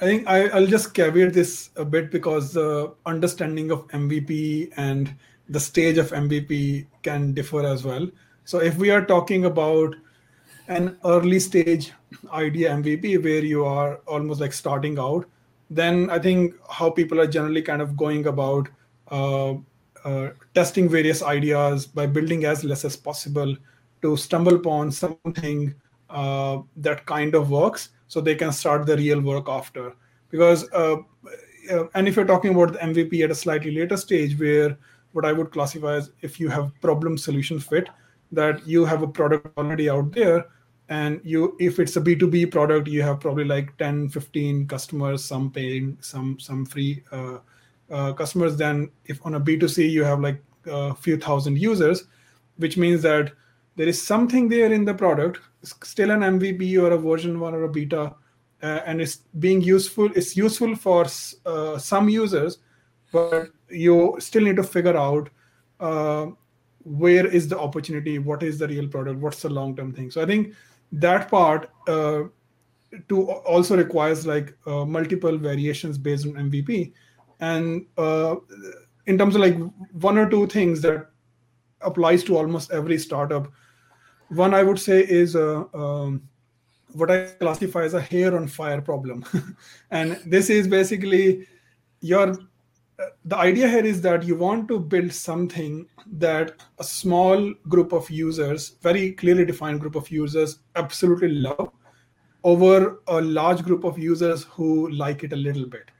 I 0.00 0.04
think 0.04 0.26
I, 0.26 0.58
will 0.58 0.66
just 0.66 0.94
caveat 0.94 1.34
this 1.34 1.70
a 1.76 1.84
bit 1.84 2.10
because 2.10 2.54
the 2.54 2.94
understanding 3.04 3.70
of 3.70 3.86
MVP 3.88 4.72
and 4.76 5.14
the 5.50 5.60
stage 5.60 5.98
of 5.98 6.10
MVP 6.12 6.86
can 7.02 7.34
differ 7.34 7.66
as 7.66 7.84
well. 7.84 8.08
So 8.44 8.60
if 8.60 8.76
we 8.76 8.90
are 8.90 9.04
talking 9.04 9.44
about 9.44 9.94
an 10.68 10.96
early 11.04 11.40
stage 11.40 11.92
idea 12.32 12.70
MVP 12.70 13.22
where 13.22 13.44
you 13.44 13.64
are 13.64 13.96
almost 14.06 14.40
like 14.40 14.52
starting 14.52 14.98
out, 14.98 15.26
then 15.68 16.08
I 16.10 16.18
think 16.18 16.54
how 16.68 16.90
people 16.90 17.20
are 17.20 17.26
generally 17.26 17.62
kind 17.62 17.82
of 17.82 17.96
going 17.96 18.26
about 18.26 18.68
uh, 19.10 19.54
uh, 20.04 20.30
testing 20.54 20.88
various 20.88 21.22
ideas 21.22 21.86
by 21.86 22.06
building 22.06 22.44
as 22.44 22.64
less 22.64 22.84
as 22.84 22.96
possible 22.96 23.56
to 24.02 24.16
stumble 24.16 24.54
upon 24.54 24.90
something 24.90 25.74
uh, 26.08 26.58
that 26.76 27.04
kind 27.06 27.34
of 27.34 27.50
works 27.50 27.90
so 28.08 28.20
they 28.20 28.34
can 28.34 28.52
start 28.52 28.86
the 28.86 28.96
real 28.96 29.20
work 29.20 29.48
after. 29.48 29.94
Because, 30.30 30.70
uh, 30.72 30.96
uh, 31.70 31.84
and 31.94 32.08
if 32.08 32.16
you're 32.16 32.24
talking 32.24 32.54
about 32.54 32.72
the 32.72 32.78
MVP 32.78 33.22
at 33.24 33.30
a 33.30 33.34
slightly 33.34 33.72
later 33.72 33.96
stage 33.96 34.38
where 34.38 34.78
what 35.12 35.24
I 35.24 35.32
would 35.32 35.50
classify 35.50 35.94
as 35.94 36.10
if 36.20 36.38
you 36.38 36.48
have 36.48 36.72
problem 36.80 37.18
solution 37.18 37.58
fit, 37.58 37.88
that 38.32 38.66
you 38.66 38.84
have 38.84 39.02
a 39.02 39.08
product 39.08 39.56
already 39.58 39.90
out 39.90 40.12
there 40.12 40.46
and 40.88 41.20
you 41.22 41.56
if 41.60 41.78
it's 41.78 41.96
a 41.96 42.00
b2b 42.00 42.50
product 42.50 42.88
you 42.88 43.00
have 43.00 43.20
probably 43.20 43.44
like 43.44 43.76
10 43.78 44.08
15 44.08 44.66
customers 44.66 45.24
some 45.24 45.50
paying 45.50 45.96
some 46.00 46.38
some 46.38 46.66
free 46.66 47.02
uh, 47.12 47.38
uh, 47.90 48.12
customers. 48.12 48.56
Then 48.56 48.90
if 49.06 49.24
on 49.24 49.34
a 49.34 49.40
b2c 49.40 49.90
you 49.90 50.04
have 50.04 50.20
like 50.20 50.42
a 50.66 50.94
few 50.94 51.16
thousand 51.16 51.58
users 51.58 52.04
which 52.56 52.76
means 52.76 53.02
that 53.02 53.32
there 53.76 53.88
is 53.88 54.00
something 54.00 54.48
there 54.48 54.72
in 54.72 54.84
the 54.84 54.92
product 54.92 55.40
still 55.62 56.10
an 56.10 56.20
mvp 56.20 56.82
or 56.82 56.92
a 56.92 56.98
version 56.98 57.40
1 57.40 57.54
or 57.54 57.64
a 57.64 57.68
beta 57.68 58.14
uh, 58.62 58.80
and 58.84 59.00
it's 59.00 59.16
being 59.38 59.60
useful 59.62 60.10
it's 60.14 60.36
useful 60.36 60.74
for 60.76 61.06
uh, 61.46 61.78
some 61.78 62.08
users 62.08 62.58
but 63.12 63.48
you 63.70 64.16
still 64.18 64.42
need 64.42 64.56
to 64.56 64.62
figure 64.62 64.96
out 64.96 65.30
uh, 65.80 66.26
where 66.84 67.26
is 67.26 67.48
the 67.48 67.58
opportunity? 67.58 68.18
What 68.18 68.42
is 68.42 68.58
the 68.58 68.68
real 68.68 68.88
product? 68.88 69.18
What's 69.20 69.42
the 69.42 69.50
long 69.50 69.76
term 69.76 69.92
thing? 69.92 70.10
So 70.10 70.22
i 70.22 70.26
think 70.26 70.54
that 70.92 71.28
part 71.30 71.70
uh, 71.86 72.24
to 73.08 73.30
also 73.30 73.76
requires 73.76 74.26
like 74.26 74.56
uh, 74.66 74.84
multiple 74.84 75.36
variations 75.38 75.96
based 75.96 76.26
on 76.26 76.32
mvp 76.32 76.92
and 77.38 77.86
uh, 77.96 78.36
in 79.06 79.16
terms 79.16 79.36
of 79.36 79.40
like 79.40 79.56
one 79.92 80.18
or 80.18 80.28
two 80.28 80.46
things 80.46 80.80
that 80.82 81.10
applies 81.80 82.24
to 82.24 82.36
almost 82.36 82.70
every 82.70 82.98
startup. 82.98 83.50
One 84.28 84.54
i 84.54 84.62
would 84.62 84.78
say 84.78 85.00
is 85.00 85.34
uh, 85.36 85.64
um, 85.74 86.22
what 86.92 87.10
i 87.10 87.24
classify 87.38 87.84
as 87.84 87.94
a 87.94 88.00
hair 88.00 88.36
on 88.36 88.46
fire 88.46 88.80
problem. 88.80 89.24
And 89.90 90.18
this 90.26 90.50
is 90.50 90.68
basically 90.68 91.46
your 92.00 92.36
the 93.24 93.36
idea 93.36 93.68
here 93.68 93.84
is 93.84 94.00
that 94.02 94.22
you 94.24 94.36
want 94.36 94.68
to 94.68 94.78
build 94.78 95.12
something 95.12 95.86
that 96.12 96.52
a 96.78 96.84
small 96.84 97.52
group 97.68 97.92
of 97.92 98.10
users, 98.10 98.76
very 98.82 99.12
clearly 99.12 99.44
defined 99.44 99.80
group 99.80 99.94
of 99.94 100.10
users, 100.10 100.60
absolutely 100.76 101.28
love 101.28 101.70
over 102.42 103.00
a 103.08 103.20
large 103.20 103.62
group 103.62 103.84
of 103.84 103.98
users 103.98 104.44
who 104.44 104.90
like 104.90 105.24
it 105.24 105.32
a 105.32 105.36
little 105.36 105.66
bit. 105.66 105.90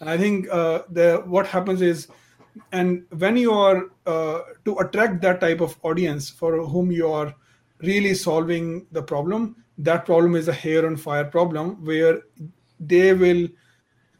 And 0.00 0.10
I 0.10 0.18
think 0.18 0.46
uh, 0.50 0.82
the 0.90 1.22
what 1.24 1.46
happens 1.46 1.80
is 1.82 2.08
and 2.72 3.04
when 3.18 3.36
you 3.36 3.52
are 3.52 3.90
uh, 4.06 4.40
to 4.64 4.78
attract 4.78 5.20
that 5.22 5.40
type 5.40 5.60
of 5.60 5.78
audience 5.82 6.30
for 6.30 6.66
whom 6.66 6.90
you 6.90 7.10
are 7.10 7.34
really 7.80 8.14
solving 8.14 8.86
the 8.92 9.02
problem 9.02 9.56
that 9.78 10.06
problem 10.06 10.34
is 10.34 10.48
a 10.48 10.52
hair 10.52 10.86
on 10.86 10.96
fire 10.96 11.24
problem 11.24 11.84
where 11.84 12.22
they 12.80 13.12
will 13.12 13.46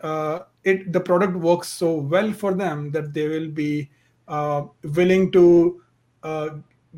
uh, 0.03 0.40
it 0.66 0.92
the 0.92 1.00
product 1.00 1.37
works 1.48 1.68
so 1.68 1.94
well 1.94 2.33
for 2.33 2.52
them 2.52 2.90
that 2.90 3.14
they 3.14 3.29
will 3.29 3.48
be 3.48 3.88
uh, 4.29 4.64
willing 4.98 5.31
to 5.31 5.81
uh, 6.24 6.48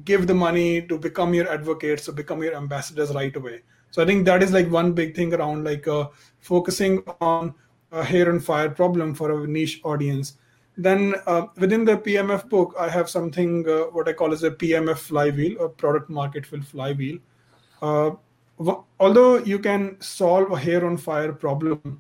give 0.05 0.27
the 0.27 0.35
money 0.35 0.83
to 0.83 0.99
become 0.99 1.35
your 1.35 1.49
advocates 1.53 2.07
to 2.07 2.13
become 2.13 2.43
your 2.43 2.57
ambassadors 2.57 3.15
right 3.15 3.37
away. 3.37 3.61
So 3.91 4.03
i 4.03 4.07
think 4.07 4.25
that 4.27 4.43
is 4.43 4.53
like 4.53 4.71
one 4.71 4.93
big 4.93 5.15
thing 5.15 5.35
around 5.35 5.65
like 5.65 5.87
uh, 5.87 6.09
focusing 6.41 7.03
on 7.21 7.55
a 7.93 8.05
hair 8.05 8.31
on 8.33 8.41
fire 8.41 8.71
problem 8.71 9.15
for 9.15 9.31
a 9.33 9.47
niche 9.47 9.81
audience. 9.85 10.35
Then 10.77 11.15
uh, 11.27 11.47
within 11.57 11.85
the 11.85 11.99
pmf 11.99 12.49
book 12.49 12.75
i 12.81 12.89
have 12.89 13.11
something 13.11 13.69
uh, 13.69 13.81
what 13.99 14.09
i 14.09 14.15
call 14.15 14.33
as 14.33 14.45
a 14.45 14.51
pmf 14.51 14.99
flywheel 14.99 15.61
or 15.61 15.69
product 15.69 16.09
market 16.09 16.47
fit 16.47 16.65
flywheel. 16.65 17.19
Although 17.83 19.39
you 19.39 19.59
can 19.59 20.01
solve 20.01 20.53
a 20.53 20.59
hair 20.59 20.85
on 20.87 20.97
fire 20.97 21.33
problem 21.33 21.99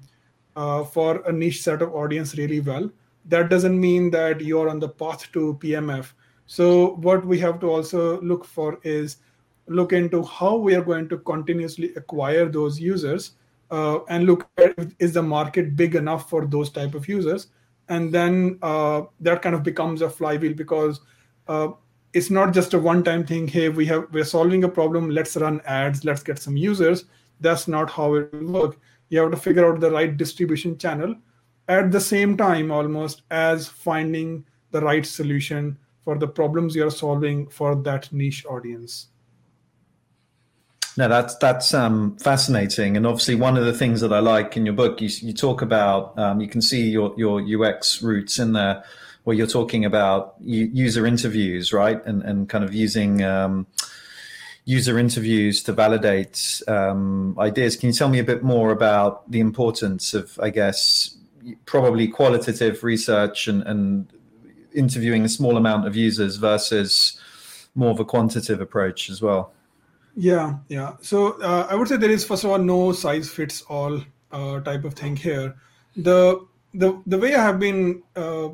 uh, 0.58 0.84
for 0.84 1.10
a 1.32 1.32
niche 1.32 1.62
set 1.62 1.82
of 1.82 1.94
audience 1.94 2.36
really 2.36 2.60
well. 2.60 2.90
That 3.24 3.50
doesn't 3.50 3.78
mean 3.78 4.10
that 4.10 4.40
you're 4.40 4.68
on 4.68 4.80
the 4.80 4.88
path 4.88 5.30
to 5.32 5.58
pmf 5.62 6.12
so 6.48 6.94
what 6.96 7.26
we 7.26 7.38
have 7.40 7.60
to 7.60 7.70
also 7.70 8.20
look 8.22 8.44
for 8.44 8.80
is 8.82 9.18
look 9.66 9.92
into 9.92 10.22
how 10.22 10.56
we 10.56 10.74
are 10.74 10.82
going 10.82 11.08
to 11.10 11.18
continuously 11.18 11.92
acquire 11.94 12.48
those 12.48 12.80
users 12.80 13.32
uh, 13.70 13.98
and 14.08 14.24
look 14.24 14.48
at 14.56 14.74
is 14.98 15.12
the 15.12 15.22
market 15.22 15.76
big 15.76 15.94
enough 15.94 16.30
for 16.30 16.46
those 16.46 16.70
type 16.70 16.94
of 16.94 17.06
users. 17.06 17.48
And 17.90 18.10
then 18.10 18.58
uh, 18.62 19.02
that 19.20 19.42
kind 19.42 19.54
of 19.54 19.62
becomes 19.62 20.00
a 20.00 20.08
flywheel 20.08 20.54
because 20.54 21.00
uh, 21.48 21.68
it's 22.14 22.30
not 22.30 22.54
just 22.54 22.72
a 22.72 22.78
one 22.78 23.04
time 23.04 23.26
thing. 23.26 23.46
Hey 23.46 23.68
we 23.68 23.84
have 23.84 24.06
we're 24.10 24.24
solving 24.24 24.64
a 24.64 24.68
problem. 24.70 25.10
Let's 25.10 25.36
run 25.36 25.60
ads. 25.66 26.02
Let's 26.02 26.22
get 26.22 26.38
some 26.38 26.56
users. 26.56 27.04
That's 27.40 27.68
not 27.68 27.90
how 27.90 28.14
it 28.14 28.32
will 28.32 28.52
work 28.52 28.80
you 29.08 29.20
have 29.20 29.30
to 29.30 29.36
figure 29.36 29.70
out 29.70 29.80
the 29.80 29.90
right 29.90 30.16
distribution 30.16 30.76
channel 30.78 31.14
at 31.68 31.90
the 31.90 32.00
same 32.00 32.36
time 32.36 32.70
almost 32.70 33.22
as 33.30 33.68
finding 33.68 34.44
the 34.70 34.80
right 34.80 35.06
solution 35.06 35.78
for 36.04 36.18
the 36.18 36.28
problems 36.28 36.74
you're 36.74 36.90
solving 36.90 37.46
for 37.48 37.74
that 37.74 38.12
niche 38.12 38.44
audience 38.46 39.08
no 40.96 41.08
that's 41.08 41.36
that's 41.36 41.74
um, 41.74 42.16
fascinating 42.16 42.96
and 42.96 43.06
obviously 43.06 43.34
one 43.34 43.56
of 43.56 43.64
the 43.64 43.72
things 43.72 44.00
that 44.00 44.12
i 44.12 44.18
like 44.18 44.56
in 44.56 44.64
your 44.64 44.74
book 44.74 45.00
you, 45.00 45.08
you 45.20 45.32
talk 45.32 45.62
about 45.62 46.18
um, 46.18 46.40
you 46.40 46.48
can 46.48 46.62
see 46.62 46.88
your 46.88 47.14
your 47.16 47.40
ux 47.64 48.02
roots 48.02 48.38
in 48.38 48.52
there 48.52 48.82
where 49.28 49.36
you're 49.36 49.46
talking 49.46 49.84
about 49.84 50.36
user 50.40 51.04
interviews, 51.04 51.70
right? 51.70 52.02
And 52.06 52.22
and 52.22 52.48
kind 52.48 52.64
of 52.64 52.72
using 52.72 53.22
um, 53.22 53.66
user 54.68 54.98
interviews 54.98 55.62
to 55.62 55.72
validate 55.72 56.62
um, 56.68 57.34
ideas. 57.38 57.74
Can 57.74 57.86
you 57.86 57.94
tell 57.94 58.10
me 58.10 58.18
a 58.18 58.24
bit 58.24 58.42
more 58.42 58.70
about 58.70 59.28
the 59.30 59.40
importance 59.40 60.12
of, 60.12 60.38
I 60.42 60.50
guess, 60.50 61.16
probably 61.64 62.06
qualitative 62.06 62.84
research 62.84 63.48
and, 63.48 63.62
and 63.62 64.12
interviewing 64.74 65.24
a 65.24 65.28
small 65.30 65.56
amount 65.56 65.86
of 65.86 65.96
users 65.96 66.36
versus 66.36 67.18
more 67.74 67.92
of 67.92 67.98
a 67.98 68.04
quantitative 68.04 68.60
approach 68.60 69.08
as 69.08 69.22
well? 69.22 69.54
Yeah, 70.14 70.56
yeah. 70.68 70.96
So 71.00 71.40
uh, 71.40 71.66
I 71.70 71.74
would 71.74 71.88
say 71.88 71.96
there 71.96 72.10
is 72.10 72.26
first 72.26 72.44
of 72.44 72.50
all 72.50 72.58
no 72.58 72.92
size 72.92 73.30
fits 73.30 73.62
all 73.62 74.02
uh, 74.32 74.60
type 74.60 74.84
of 74.84 74.92
thing 74.92 75.16
here. 75.16 75.56
The 75.96 76.46
the 76.74 77.00
the 77.06 77.16
way 77.16 77.34
I 77.34 77.42
have 77.42 77.58
been 77.58 78.02
uh, 78.14 78.50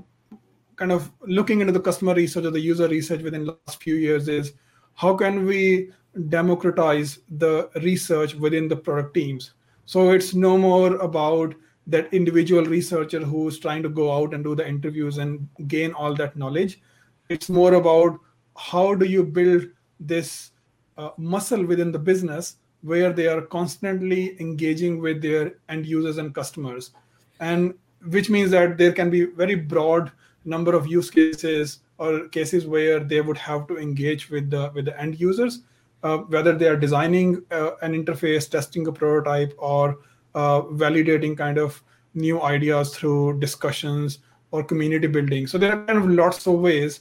kind 0.76 0.92
of 0.92 1.10
looking 1.26 1.60
into 1.60 1.72
the 1.72 1.80
customer 1.80 2.14
research 2.14 2.44
or 2.44 2.52
the 2.52 2.60
user 2.60 2.86
research 2.86 3.22
within 3.22 3.46
the 3.46 3.58
last 3.66 3.82
few 3.82 3.96
years 3.96 4.28
is 4.28 4.52
how 4.94 5.16
can 5.16 5.44
we 5.44 5.90
democratize 6.28 7.18
the 7.38 7.68
research 7.82 8.34
within 8.34 8.68
the 8.68 8.76
product 8.76 9.14
teams. 9.14 9.52
So 9.86 10.10
it's 10.10 10.34
no 10.34 10.56
more 10.56 10.96
about 10.96 11.54
that 11.86 12.12
individual 12.14 12.64
researcher 12.64 13.20
who's 13.20 13.58
trying 13.58 13.82
to 13.82 13.88
go 13.88 14.12
out 14.12 14.32
and 14.32 14.42
do 14.42 14.54
the 14.54 14.66
interviews 14.66 15.18
and 15.18 15.46
gain 15.68 15.92
all 15.92 16.14
that 16.14 16.36
knowledge. 16.36 16.80
It's 17.28 17.48
more 17.48 17.74
about 17.74 18.18
how 18.56 18.94
do 18.94 19.04
you 19.04 19.24
build 19.24 19.64
this 20.00 20.52
uh, 20.96 21.10
muscle 21.16 21.64
within 21.64 21.92
the 21.92 21.98
business 21.98 22.56
where 22.82 23.12
they 23.12 23.26
are 23.26 23.42
constantly 23.42 24.40
engaging 24.40 25.00
with 25.00 25.20
their 25.22 25.54
end 25.68 25.86
users 25.86 26.18
and 26.18 26.34
customers. 26.34 26.92
And 27.40 27.74
which 28.08 28.30
means 28.30 28.50
that 28.50 28.78
there 28.78 28.92
can 28.92 29.10
be 29.10 29.24
very 29.24 29.54
broad 29.54 30.12
number 30.44 30.74
of 30.74 30.86
use 30.86 31.10
cases 31.10 31.80
or 31.98 32.28
cases 32.28 32.66
where 32.66 33.00
they 33.00 33.20
would 33.20 33.38
have 33.38 33.66
to 33.68 33.78
engage 33.78 34.30
with 34.30 34.50
the 34.50 34.70
with 34.74 34.84
the 34.84 35.00
end 35.00 35.18
users, 35.18 35.60
uh, 36.04 36.18
whether 36.18 36.52
they 36.52 36.68
are 36.68 36.76
designing 36.76 37.42
uh, 37.50 37.70
an 37.80 37.92
interface, 37.94 38.48
testing 38.48 38.86
a 38.86 38.92
prototype, 38.92 39.54
or 39.56 39.98
uh, 40.34 40.60
validating 40.60 41.36
kind 41.36 41.58
of 41.58 41.82
new 42.12 42.42
ideas 42.42 42.94
through 42.94 43.40
discussions 43.40 44.18
or 44.50 44.62
community 44.62 45.06
building. 45.06 45.46
So 45.46 45.58
there 45.58 45.72
are 45.72 45.84
kind 45.86 45.98
of 45.98 46.08
lots 46.08 46.46
of 46.46 46.60
ways. 46.60 47.00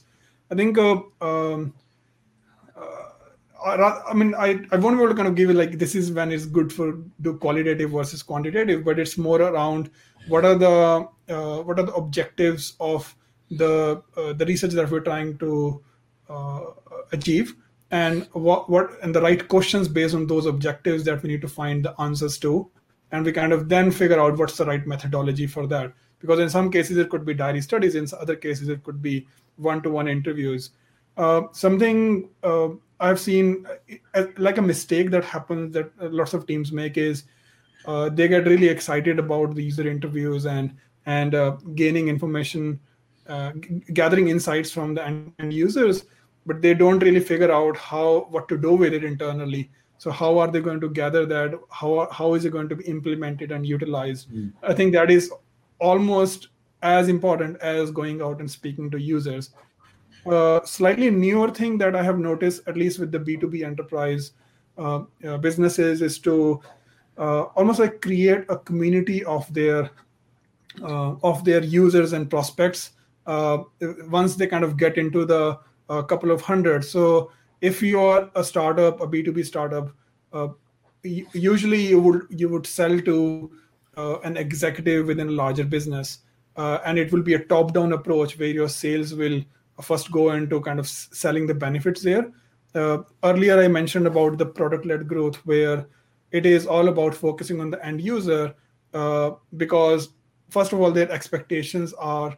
I 0.50 0.54
think. 0.54 0.78
Uh, 0.78 1.02
um, 1.20 1.74
uh, 3.66 4.02
I 4.06 4.12
mean, 4.12 4.34
I, 4.34 4.60
I 4.72 4.76
won't 4.76 4.98
be 4.98 5.02
able 5.02 5.08
to 5.08 5.14
kind 5.14 5.28
of 5.28 5.34
give 5.34 5.48
you 5.48 5.54
like 5.54 5.78
this 5.78 5.94
is 5.94 6.12
when 6.12 6.32
it's 6.32 6.44
good 6.44 6.70
for 6.72 6.98
do 7.22 7.36
qualitative 7.38 7.90
versus 7.90 8.22
quantitative, 8.22 8.84
but 8.84 8.98
it's 8.98 9.16
more 9.16 9.40
around 9.40 9.90
what 10.28 10.44
are 10.44 10.54
the 10.54 11.08
uh, 11.28 11.62
what 11.62 11.78
are 11.78 11.84
the 11.84 11.94
objectives 11.94 12.74
of 12.80 13.14
the 13.50 14.02
the 14.16 14.44
research 14.46 14.72
that 14.72 14.90
we're 14.90 15.00
trying 15.00 15.38
to 15.38 15.82
achieve 17.12 17.54
and 17.90 18.26
what 18.32 18.68
what 18.68 18.98
and 19.02 19.14
the 19.14 19.20
right 19.20 19.46
questions 19.48 19.88
based 19.88 20.14
on 20.14 20.26
those 20.26 20.46
objectives 20.46 21.04
that 21.04 21.22
we 21.22 21.28
need 21.28 21.40
to 21.42 21.48
find 21.48 21.84
the 21.84 22.00
answers 22.00 22.38
to. 22.38 22.70
And 23.12 23.24
we 23.24 23.32
kind 23.32 23.52
of 23.52 23.68
then 23.68 23.90
figure 23.90 24.20
out 24.20 24.36
what's 24.38 24.56
the 24.56 24.64
right 24.64 24.84
methodology 24.86 25.46
for 25.46 25.66
that. 25.68 25.92
Because 26.18 26.40
in 26.40 26.50
some 26.50 26.70
cases 26.70 26.96
it 26.96 27.10
could 27.10 27.24
be 27.24 27.34
diary 27.34 27.60
studies. 27.60 27.94
In 27.94 28.06
other 28.18 28.34
cases 28.34 28.68
it 28.68 28.82
could 28.82 29.00
be 29.00 29.26
one-to-one 29.56 30.08
interviews. 30.08 30.70
Uh, 31.16 31.42
something 31.52 32.28
uh, 32.42 32.68
i've 32.98 33.20
seen 33.20 33.64
uh, 34.14 34.24
like 34.36 34.58
a 34.58 34.62
mistake 34.62 35.10
that 35.10 35.24
happens 35.24 35.72
that 35.72 35.90
lots 36.12 36.34
of 36.34 36.44
teams 36.44 36.72
make 36.72 36.96
is 36.96 37.24
uh, 37.86 38.08
they 38.08 38.26
get 38.26 38.46
really 38.46 38.68
excited 38.68 39.18
about 39.20 39.54
the 39.54 39.62
user 39.62 39.86
interviews 39.86 40.46
and 40.46 40.74
and 41.06 41.34
uh, 41.34 41.52
gaining 41.76 42.08
information 42.08 42.80
uh, 43.28 43.52
gathering 43.92 44.28
insights 44.28 44.72
from 44.72 44.94
the 44.94 45.04
end 45.04 45.52
users 45.52 46.06
but 46.46 46.60
they 46.62 46.74
don't 46.74 46.98
really 46.98 47.20
figure 47.20 47.52
out 47.52 47.76
how 47.76 48.26
what 48.30 48.48
to 48.48 48.58
do 48.58 48.74
with 48.74 48.92
it 48.92 49.04
internally. 49.04 49.70
So 49.98 50.10
how 50.10 50.38
are 50.38 50.50
they 50.50 50.60
going 50.60 50.80
to 50.80 50.88
gather 50.88 51.24
that? 51.26 51.58
How 51.70 52.08
how 52.10 52.34
is 52.34 52.44
it 52.44 52.50
going 52.50 52.68
to 52.68 52.76
be 52.76 52.84
implemented 52.84 53.52
and 53.52 53.66
utilized? 53.66 54.30
Mm. 54.30 54.52
i 54.62 54.74
think 54.74 54.92
that 54.92 55.10
is 55.10 55.32
almost 55.78 56.48
as 56.82 57.08
important 57.08 57.56
as 57.58 57.90
going 57.90 58.20
out 58.20 58.40
and 58.40 58.50
speaking 58.50 58.90
to 58.90 59.00
users. 59.00 59.50
Uh, 60.26 60.60
slightly 60.64 61.10
newer 61.10 61.50
thing 61.50 61.76
that 61.76 61.94
i 61.94 62.02
have 62.02 62.18
noticed 62.18 62.62
at 62.66 62.78
least 62.82 62.98
with 62.98 63.12
the 63.12 63.18
b2b 63.18 63.62
enterprise 63.62 64.30
uh, 64.78 65.02
uh, 65.28 65.36
businesses 65.36 66.00
is 66.00 66.18
to 66.18 66.60
uh, 67.18 67.42
almost 67.56 67.78
like 67.78 68.00
create 68.00 68.44
a 68.48 68.56
community 68.56 69.24
of 69.24 69.52
their 69.52 69.90
uh, 70.82 71.14
of 71.22 71.44
their 71.44 71.62
users 71.62 72.12
and 72.12 72.28
prospects. 72.28 72.92
Uh, 73.26 73.58
once 74.08 74.34
they 74.34 74.46
kind 74.46 74.64
of 74.64 74.76
get 74.76 74.98
into 74.98 75.24
the 75.24 75.58
uh, 75.88 76.02
couple 76.02 76.30
of 76.30 76.40
hundred. 76.40 76.84
So 76.84 77.30
if 77.60 77.82
you're 77.82 78.30
a 78.34 78.44
startup, 78.44 79.00
a 79.00 79.06
B2B 79.06 79.44
startup, 79.44 79.90
uh, 80.32 80.48
usually 81.02 81.86
you 81.86 82.00
would 82.00 82.26
you 82.30 82.48
would 82.48 82.66
sell 82.66 82.98
to 83.00 83.50
uh, 83.96 84.18
an 84.20 84.36
executive 84.36 85.06
within 85.06 85.28
a 85.28 85.32
larger 85.32 85.64
business, 85.64 86.18
uh, 86.56 86.78
and 86.84 86.98
it 86.98 87.12
will 87.12 87.22
be 87.22 87.34
a 87.34 87.44
top-down 87.44 87.92
approach 87.92 88.38
where 88.38 88.48
your 88.48 88.68
sales 88.68 89.14
will 89.14 89.42
first 89.82 90.10
go 90.10 90.30
into 90.32 90.60
kind 90.60 90.78
of 90.78 90.88
selling 90.88 91.46
the 91.46 91.54
benefits 91.54 92.02
there. 92.02 92.32
Uh, 92.74 92.98
earlier, 93.22 93.60
I 93.60 93.68
mentioned 93.68 94.06
about 94.06 94.38
the 94.38 94.46
product-led 94.46 95.06
growth, 95.06 95.36
where 95.46 95.86
it 96.32 96.46
is 96.46 96.66
all 96.66 96.88
about 96.88 97.14
focusing 97.14 97.60
on 97.60 97.70
the 97.70 97.84
end 97.84 98.00
user 98.00 98.54
because 99.56 100.10
first 100.50 100.72
of 100.72 100.80
all, 100.80 100.92
their 100.92 101.10
expectations 101.10 101.92
are 101.94 102.36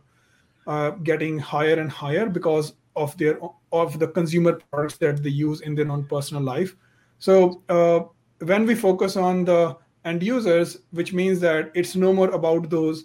uh, 0.66 0.90
getting 0.90 1.38
higher 1.38 1.78
and 1.78 1.90
higher 1.90 2.26
because 2.28 2.74
of 2.96 3.16
their 3.18 3.38
of 3.72 3.98
the 3.98 4.08
consumer 4.08 4.54
products 4.70 4.96
that 4.98 5.22
they 5.22 5.30
use 5.30 5.60
in 5.60 5.74
their 5.74 5.90
own 5.90 6.04
personal 6.04 6.42
life. 6.42 6.74
So 7.18 7.62
uh, 7.68 8.00
when 8.44 8.66
we 8.66 8.74
focus 8.74 9.16
on 9.16 9.44
the 9.44 9.76
end 10.04 10.22
users, 10.22 10.78
which 10.90 11.12
means 11.12 11.40
that 11.40 11.70
it's 11.74 11.96
no 11.96 12.12
more 12.12 12.30
about 12.30 12.70
those 12.70 13.04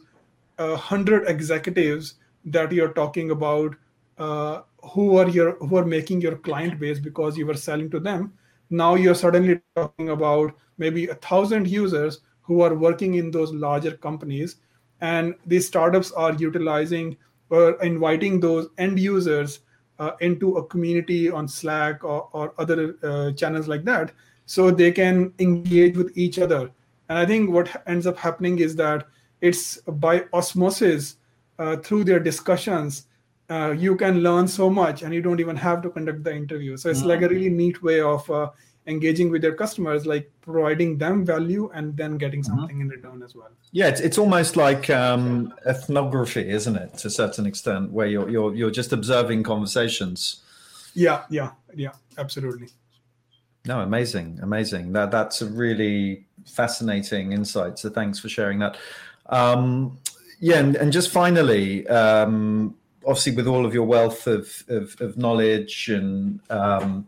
uh, 0.58 0.76
hundred 0.76 1.28
executives 1.28 2.16
that 2.46 2.72
you're 2.72 2.94
talking 2.94 3.32
about 3.32 3.76
uh, 4.18 4.62
who 4.94 5.18
are 5.18 5.30
your 5.30 5.56
who 5.58 5.78
are 5.78 5.86
making 5.86 6.22
your 6.22 6.36
client 6.38 6.80
base 6.80 7.00
because 7.00 7.38
you 7.38 7.46
were 7.46 7.56
selling 7.56 7.90
to 7.92 8.00
them. 8.00 8.34
Now 8.70 8.96
you're 8.96 9.16
suddenly 9.16 9.62
talking 9.76 10.10
about 10.10 10.54
maybe 10.78 11.08
a 11.08 11.16
thousand 11.16 11.68
users 11.68 12.22
who 12.42 12.62
are 12.62 12.74
working 12.74 13.16
in 13.16 13.32
those 13.32 13.52
larger 13.52 13.92
companies, 13.98 14.58
and 15.02 15.36
these 15.46 15.68
startups 15.68 16.12
are 16.12 16.34
utilizing 16.34 17.18
we're 17.50 17.74
inviting 17.82 18.40
those 18.40 18.70
end 18.78 18.98
users 18.98 19.60
uh, 20.02 20.12
into 20.20 20.58
a 20.58 20.66
community 20.66 21.30
on 21.30 21.48
Slack 21.48 22.04
or, 22.04 22.28
or 22.34 22.54
other 22.58 22.96
uh, 23.04 23.32
channels 23.34 23.68
like 23.68 23.84
that, 23.86 24.12
so 24.46 24.72
they 24.72 24.92
can 24.92 25.34
engage 25.40 25.96
with 25.96 26.18
each 26.18 26.40
other. 26.40 26.72
And 27.10 27.18
I 27.18 27.26
think 27.26 27.52
what 27.52 27.70
ends 27.88 28.08
up 28.08 28.18
happening 28.18 28.60
is 28.60 28.76
that 28.78 29.08
it's 29.42 29.78
by 30.06 30.26
osmosis 30.34 31.18
uh, 31.60 31.76
through 31.78 32.04
their 32.06 32.20
discussions 32.20 33.08
uh, 33.50 33.72
you 33.72 33.96
can 33.98 34.20
learn 34.24 34.48
so 34.48 34.70
much 34.70 35.02
and 35.02 35.14
you 35.14 35.22
don't 35.22 35.42
even 35.42 35.58
have 35.58 35.82
to 35.82 35.90
conduct 35.90 36.24
the 36.24 36.34
interview 36.34 36.78
so 36.78 36.90
it's 36.90 37.00
mm-hmm. 37.00 37.10
like 37.10 37.22
a 37.22 37.28
really 37.28 37.50
neat 37.50 37.84
way 37.84 38.00
of 38.00 38.30
uh, 38.32 38.50
engaging 38.88 39.30
with 39.30 39.42
their 39.42 39.54
customers 39.54 40.06
like 40.06 40.32
providing 40.42 40.98
them 40.98 41.24
value 41.26 41.70
and 41.74 41.96
then 41.96 42.18
getting 42.18 42.42
mm-hmm. 42.42 42.58
something 42.58 42.78
mm-hmm. 42.78 42.92
in 42.92 43.02
return 43.02 43.24
as 43.24 43.36
well. 43.36 43.50
Yeah 43.72 43.88
it's, 43.88 44.02
it's 44.02 44.18
almost 44.18 44.56
like 44.58 44.90
um, 44.90 45.54
ethnography 45.66 46.50
isn't 46.50 46.76
it? 46.76 46.98
To 47.00 47.08
a 47.08 47.12
certain 47.12 47.46
extent 47.46 47.92
where 47.92 48.08
you're 48.08 48.30
you're, 48.30 48.56
you're 48.56 48.72
just 48.72 48.92
observing 48.92 49.44
conversations. 49.44 50.42
Yeah 50.94 51.24
yeah 51.30 51.52
yeah 51.76 51.92
absolutely. 52.18 52.70
No 53.66 53.82
amazing 53.82 54.40
amazing. 54.42 54.94
That 54.94 55.12
that's 55.12 55.42
a 55.42 55.46
really 55.46 56.26
fascinating 56.46 57.34
insight 57.34 57.78
so 57.78 57.90
thanks 57.90 58.20
for 58.20 58.30
sharing 58.30 58.60
that. 58.60 58.78
Um, 59.28 60.00
yeah 60.40 60.58
and, 60.58 60.76
and 60.76 60.92
just 60.92 61.12
finally 61.12 61.88
um, 61.88 62.76
obviously 63.06 63.34
with 63.34 63.48
all 63.48 63.64
of 63.64 63.76
your 63.76 63.86
wealth 63.86 64.26
of 64.26 64.64
of, 64.68 64.96
of 65.00 65.18
knowledge 65.18 65.88
and 65.90 66.40
um, 66.50 67.08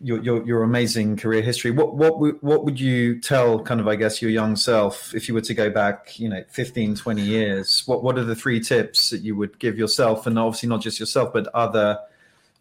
your, 0.00 0.22
your, 0.22 0.46
your 0.46 0.62
amazing 0.62 1.16
career 1.16 1.42
history, 1.42 1.70
what 1.70 1.94
what 1.96 2.42
what 2.42 2.64
would 2.64 2.78
you 2.78 3.20
tell 3.20 3.60
kind 3.60 3.80
of 3.80 3.88
I 3.88 3.96
guess 3.96 4.22
your 4.22 4.30
young 4.30 4.54
self 4.56 5.14
if 5.14 5.28
you 5.28 5.34
were 5.34 5.40
to 5.42 5.54
go 5.54 5.70
back, 5.70 6.18
you 6.18 6.28
know, 6.28 6.44
15, 6.50 6.94
20 6.94 7.22
years? 7.22 7.82
What 7.86 8.02
what 8.02 8.18
are 8.18 8.24
the 8.24 8.36
three 8.36 8.60
tips 8.60 9.10
that 9.10 9.22
you 9.22 9.34
would 9.36 9.58
give 9.58 9.76
yourself, 9.76 10.26
and 10.26 10.38
obviously 10.38 10.68
not 10.68 10.80
just 10.80 11.00
yourself, 11.00 11.32
but 11.32 11.48
other 11.48 11.98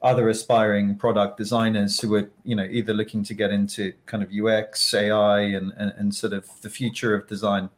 other 0.02 0.30
aspiring 0.30 0.96
product 0.96 1.38
designers 1.38 2.00
who 2.00 2.14
are 2.16 2.30
you 2.44 2.56
know 2.56 2.68
either 2.70 2.94
looking 2.94 3.24
to 3.24 3.34
get 3.34 3.52
into 3.52 3.94
kind 4.06 4.24
of 4.24 4.32
UX, 4.32 4.94
AI, 4.94 5.42
and 5.42 5.74
and, 5.78 5.94
and 5.98 6.16
sort 6.16 6.34
of 6.34 6.50
the 6.62 6.70
future 6.70 7.14
of 7.16 7.28
design? 7.28 7.70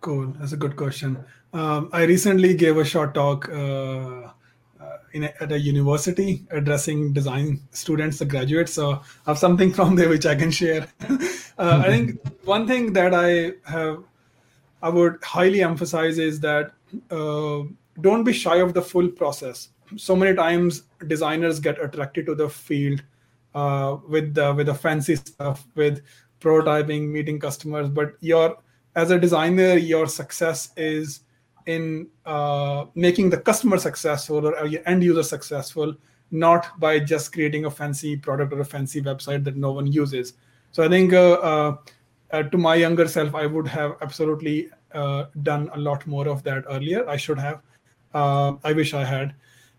Cool, 0.00 0.34
that's 0.38 0.52
a 0.52 0.56
good 0.56 0.76
question. 0.76 1.24
Um, 1.52 1.88
I 1.92 2.02
recently 2.02 2.54
gave 2.54 2.76
a 2.76 2.84
short 2.84 3.14
talk 3.14 3.48
uh, 3.48 4.28
uh, 4.80 4.98
in 5.12 5.24
a, 5.24 5.32
at 5.40 5.52
a 5.52 5.58
university 5.58 6.44
addressing 6.50 7.12
design 7.12 7.60
students, 7.70 8.18
the 8.18 8.24
graduates. 8.24 8.72
So 8.72 8.92
I 8.92 9.30
have 9.30 9.38
something 9.38 9.72
from 9.72 9.96
there 9.96 10.08
which 10.08 10.26
I 10.26 10.34
can 10.34 10.50
share. 10.50 10.86
uh, 11.58 11.82
I 11.84 11.88
think 11.88 12.20
one 12.44 12.66
thing 12.66 12.92
that 12.92 13.14
I 13.14 13.52
have, 13.70 14.02
I 14.82 14.88
would 14.88 15.22
highly 15.22 15.62
emphasize 15.62 16.18
is 16.18 16.40
that 16.40 16.72
uh, 17.10 17.62
don't 18.00 18.24
be 18.24 18.32
shy 18.32 18.56
of 18.56 18.74
the 18.74 18.82
full 18.82 19.08
process. 19.08 19.68
So 19.96 20.16
many 20.16 20.36
times 20.36 20.82
designers 21.06 21.60
get 21.60 21.82
attracted 21.82 22.26
to 22.26 22.34
the 22.34 22.48
field 22.48 23.02
uh, 23.54 23.96
with 24.08 24.34
the 24.34 24.52
with 24.52 24.66
the 24.66 24.74
fancy 24.74 25.16
stuff, 25.16 25.66
with 25.74 26.02
prototyping, 26.40 27.08
meeting 27.08 27.40
customers, 27.40 27.88
but 27.88 28.12
your 28.20 28.58
as 28.96 29.10
a 29.10 29.18
designer, 29.18 29.76
your 29.76 30.06
success 30.06 30.70
is 30.76 31.20
in 31.66 32.08
uh, 32.24 32.86
making 32.94 33.30
the 33.30 33.36
customer 33.36 33.78
successful 33.78 34.46
or 34.46 34.66
your 34.66 34.82
end 34.86 35.02
user 35.02 35.22
successful, 35.22 35.94
not 36.30 36.78
by 36.80 36.98
just 36.98 37.32
creating 37.32 37.64
a 37.64 37.70
fancy 37.70 38.16
product 38.16 38.52
or 38.52 38.60
a 38.60 38.64
fancy 38.64 39.02
website 39.02 39.44
that 39.44 39.56
no 39.56 39.72
one 39.72 39.86
uses. 39.86 40.34
So 40.72 40.82
I 40.82 40.88
think 40.88 41.12
uh, 41.12 41.32
uh, 41.32 41.76
uh 42.32 42.42
to 42.44 42.58
my 42.58 42.74
younger 42.74 43.08
self, 43.08 43.34
I 43.34 43.46
would 43.46 43.66
have 43.68 43.96
absolutely 44.00 44.68
uh, 44.92 45.26
done 45.42 45.70
a 45.74 45.78
lot 45.78 46.06
more 46.06 46.28
of 46.28 46.42
that 46.44 46.64
earlier. 46.68 47.08
I 47.08 47.16
should 47.16 47.38
have. 47.38 47.60
Uh, 48.14 48.54
I 48.64 48.72
wish 48.72 48.94
I 48.94 49.04
had. 49.04 49.34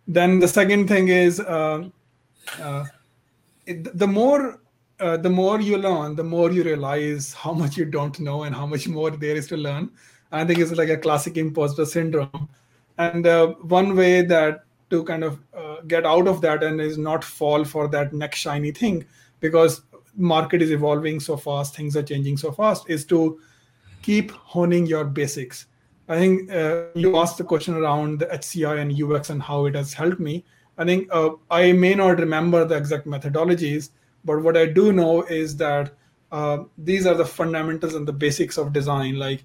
Then 0.08 0.40
the 0.40 0.48
second 0.48 0.88
thing 0.88 1.10
is 1.10 1.40
it, 3.68 3.98
the 3.98 4.08
more 4.08 4.60
uh, 5.00 5.18
the 5.18 5.30
more 5.30 5.62
you 5.62 5.78
learn, 5.78 6.16
the 6.16 6.24
more 6.24 6.52
you 6.52 6.64
realize 6.64 7.34
how 7.34 7.54
much 7.54 7.78
you 7.78 7.86
don't 7.86 8.20
know 8.20 8.44
and 8.44 8.56
how 8.56 8.66
much 8.66 8.88
more 8.88 9.12
there 9.12 9.36
is 9.36 9.48
to 9.48 9.58
learn. 9.58 9.92
I 10.32 10.46
think 10.46 10.60
it's 10.60 10.72
like 10.72 10.90
a 10.90 10.98
classic 10.98 11.38
imposter 11.38 11.86
syndrome. 11.86 12.50
And 12.98 13.26
uh, 13.28 13.48
one 13.62 13.96
way 13.96 14.24
that 14.24 14.64
to 14.90 15.04
kind 15.04 15.24
of 15.24 15.40
uh, 15.56 15.82
get 15.88 16.06
out 16.06 16.28
of 16.28 16.42
that 16.42 16.64
and 16.64 16.80
is 16.80 16.98
not 16.98 17.24
fall 17.24 17.64
for 17.64 17.88
that 17.90 18.14
next 18.14 18.40
shiny 18.40 18.72
thing, 18.72 19.06
because 19.40 19.82
market 20.16 20.62
is 20.62 20.72
evolving 20.72 21.20
so 21.20 21.38
fast, 21.38 21.76
things 21.76 21.96
are 21.96 22.04
changing 22.04 22.38
so 22.38 22.52
fast, 22.52 22.90
is 22.90 23.06
to 23.06 23.40
keep 24.02 24.32
honing 24.32 24.86
your 24.86 25.04
basics. 25.04 25.68
I 26.10 26.18
think 26.18 26.52
uh, 26.52 26.86
you 26.96 27.18
asked 27.18 27.38
the 27.38 27.44
question 27.44 27.76
around 27.76 28.20
the 28.20 28.28
HCI 28.28 28.80
and 28.80 29.14
UX 29.14 29.30
and 29.30 29.42
how 29.42 29.66
it 29.66 29.76
has 29.76 29.94
helped 29.94 30.20
me. 30.20 30.46
I 30.78 30.86
think 30.86 31.10
uh, 31.12 31.32
I 31.52 31.74
may 31.74 31.96
not 31.96 32.20
remember 32.20 32.64
the 32.64 32.78
exact 32.78 33.08
methodologies, 33.08 33.90
but 34.24 34.42
what 34.42 34.56
I 34.56 34.68
do 34.68 34.94
know 34.94 35.24
is 35.24 35.58
that 35.58 35.94
uh, 36.32 36.60
these 36.78 37.06
are 37.06 37.16
the 37.16 37.26
fundamentals 37.26 37.96
and 37.96 38.08
the 38.08 38.14
basics 38.14 38.58
of 38.58 38.74
design. 38.74 39.18
Like 39.18 39.44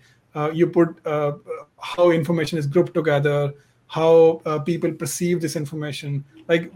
you 0.52 0.66
put 0.66 1.04
uh, 1.06 1.32
how 1.80 2.10
information 2.10 2.58
is 2.58 2.66
grouped 2.66 2.94
together 2.94 3.52
how 3.92 4.40
uh, 4.46 4.58
people 4.58 4.90
perceive 4.90 5.42
this 5.42 5.54
information. 5.54 6.24
Like 6.48 6.72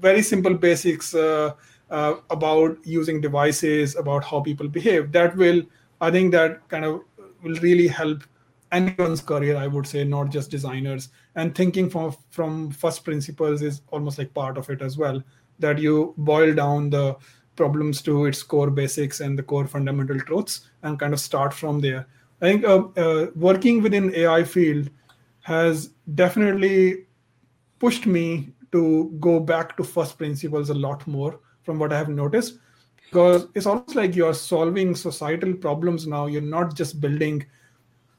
very 0.00 0.20
simple 0.20 0.54
basics 0.54 1.14
uh, 1.14 1.52
uh, 1.90 2.14
about 2.30 2.76
using 2.84 3.20
devices 3.20 3.94
about 3.94 4.24
how 4.24 4.40
people 4.40 4.68
behave. 4.68 5.12
That 5.12 5.36
will 5.36 5.62
i 6.00 6.10
think 6.10 6.32
that 6.32 6.68
kind 6.68 6.84
of 6.84 7.00
will 7.42 7.54
really 7.66 7.86
help 7.88 8.24
anyone's 8.70 9.22
career 9.22 9.56
i 9.56 9.66
would 9.66 9.86
say 9.86 10.02
not 10.02 10.30
just 10.30 10.50
designers. 10.50 11.08
And 11.36 11.54
thinking 11.54 11.88
from 11.88 12.16
from 12.30 12.72
first 12.72 13.04
principles 13.04 13.62
is 13.62 13.82
almost 13.92 14.18
like 14.18 14.34
part 14.34 14.58
of 14.58 14.68
it 14.68 14.82
as 14.82 14.98
well 14.98 15.22
that 15.60 15.78
you 15.78 16.14
boil 16.18 16.52
down 16.52 16.90
the 16.90 17.16
problems 17.54 18.02
to 18.02 18.26
its 18.26 18.42
core 18.42 18.70
basics 18.70 19.20
and 19.20 19.38
the 19.38 19.42
core 19.42 19.66
fundamental 19.66 20.20
truths 20.20 20.62
and 20.82 20.98
kind 20.98 21.14
of 21.14 21.20
start 21.20 21.54
from 21.54 21.80
there 21.80 22.06
I 22.40 22.50
think 22.50 22.64
uh, 22.64 22.84
uh, 22.96 23.26
working 23.34 23.82
within 23.82 24.14
AI 24.14 24.44
field 24.44 24.90
has 25.42 25.90
definitely 26.14 27.06
pushed 27.78 28.06
me 28.06 28.52
to 28.72 29.16
go 29.20 29.40
back 29.40 29.76
to 29.76 29.84
first 29.84 30.18
principles 30.18 30.70
a 30.70 30.74
lot 30.74 31.06
more 31.06 31.40
from 31.62 31.78
what 31.78 31.92
I 31.92 31.98
have 31.98 32.08
noticed 32.08 32.58
because 33.06 33.46
it's 33.54 33.66
almost 33.66 33.94
like 33.94 34.16
you're 34.16 34.34
solving 34.34 34.94
societal 34.94 35.54
problems 35.54 36.06
now. 36.06 36.26
You're 36.26 36.42
not 36.42 36.74
just 36.74 37.00
building 37.00 37.46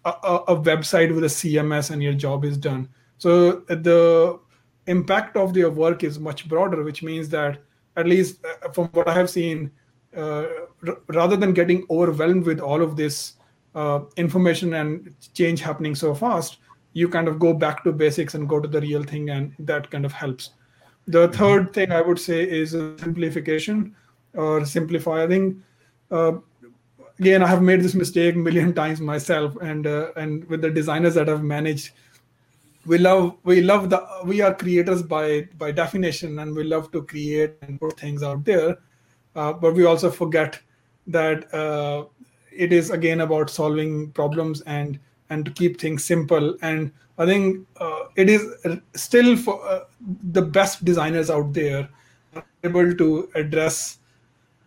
a, 0.06 0.10
a, 0.24 0.36
a 0.48 0.56
website 0.56 1.14
with 1.14 1.26
a 1.26 1.28
CMS 1.28 1.92
and 1.92 2.02
your 2.02 2.14
job 2.14 2.46
is 2.46 2.58
done. 2.58 2.90
So 3.18 3.64
the 3.68 4.40
impact 4.88 5.36
of 5.36 5.56
your 5.56 5.70
work 5.70 6.04
is 6.04 6.20
much 6.20 6.48
broader, 6.48 6.84
which 6.84 7.04
means 7.04 7.30
that 7.30 7.60
at 7.98 8.08
least 8.08 8.44
uh, 8.46 8.70
from 8.70 8.88
what 8.94 9.08
I 9.08 9.14
have 9.14 9.30
seen, 9.30 9.72
uh, 10.16 10.46
r- 10.88 10.98
rather 11.08 11.36
than 11.36 11.54
getting 11.54 11.86
overwhelmed 11.90 12.46
with 12.46 12.60
all 12.60 12.82
of 12.82 12.96
this 12.96 13.34
uh, 13.78 14.00
information 14.18 14.74
and 14.74 15.14
change 15.34 15.62
happening 15.62 15.94
so 15.94 16.14
fast, 16.16 16.58
you 16.94 17.08
kind 17.08 17.28
of 17.28 17.38
go 17.38 17.54
back 17.54 17.84
to 17.84 17.92
basics 17.92 18.34
and 18.34 18.50
go 18.50 18.60
to 18.60 18.68
the 18.68 18.82
real 18.82 19.04
thing, 19.04 19.30
and 19.30 19.54
that 19.60 19.92
kind 19.92 20.06
of 20.06 20.12
helps. 20.12 20.50
The 21.06 21.28
mm-hmm. 21.28 21.38
third 21.38 21.74
thing 21.74 21.92
I 21.92 22.02
would 22.02 22.20
say 22.20 22.44
is 22.44 22.72
simplification 22.72 23.96
or 24.34 24.66
simplifying 24.66 25.64
uh, 26.12 26.34
again 27.20 27.44
I 27.44 27.48
have 27.48 27.62
made 27.62 27.82
this 27.82 27.96
mistake 27.96 28.36
a 28.36 28.40
million 28.40 28.74
times 28.74 29.00
myself, 29.00 29.56
and 29.62 29.86
uh, 29.86 30.12
and 30.16 30.44
with 30.50 30.62
the 30.62 30.70
designers 30.70 31.16
that 31.16 31.30
I've 31.30 31.44
managed, 31.44 31.92
we 32.86 32.98
love 32.98 33.38
we 33.44 33.62
love 33.62 33.90
the 33.90 34.04
we 34.26 34.42
are 34.42 34.54
creators 34.54 35.04
by 35.04 35.48
by 35.58 35.72
definition, 35.72 36.40
and 36.40 36.56
we 36.56 36.64
love 36.64 36.92
to 36.92 37.04
create 37.04 37.56
and 37.62 37.80
put 37.80 38.00
things 38.00 38.24
out 38.24 38.44
there, 38.44 38.78
uh, 39.36 39.54
but 39.54 39.74
we 39.76 39.86
also 39.86 40.10
forget 40.10 40.60
that 41.08 41.54
uh, 41.54 42.06
it 42.58 42.74
is 42.74 42.90
again 42.90 43.22
about 43.22 43.50
solving 43.50 44.12
problems 44.12 44.62
and 44.62 45.00
and 45.30 45.46
to 45.46 45.52
keep 45.52 45.80
things 45.80 46.04
simple. 46.04 46.58
And 46.62 46.92
i 47.20 47.26
think 47.26 47.68
uh, 47.78 48.04
it 48.16 48.30
is 48.30 48.44
still 48.96 49.36
for 49.36 49.56
uh, 49.68 49.86
the 50.32 50.42
best 50.42 50.86
designers 50.86 51.32
out 51.32 51.52
there 51.54 51.90
able 52.64 52.94
to 52.94 53.30
address 53.34 53.98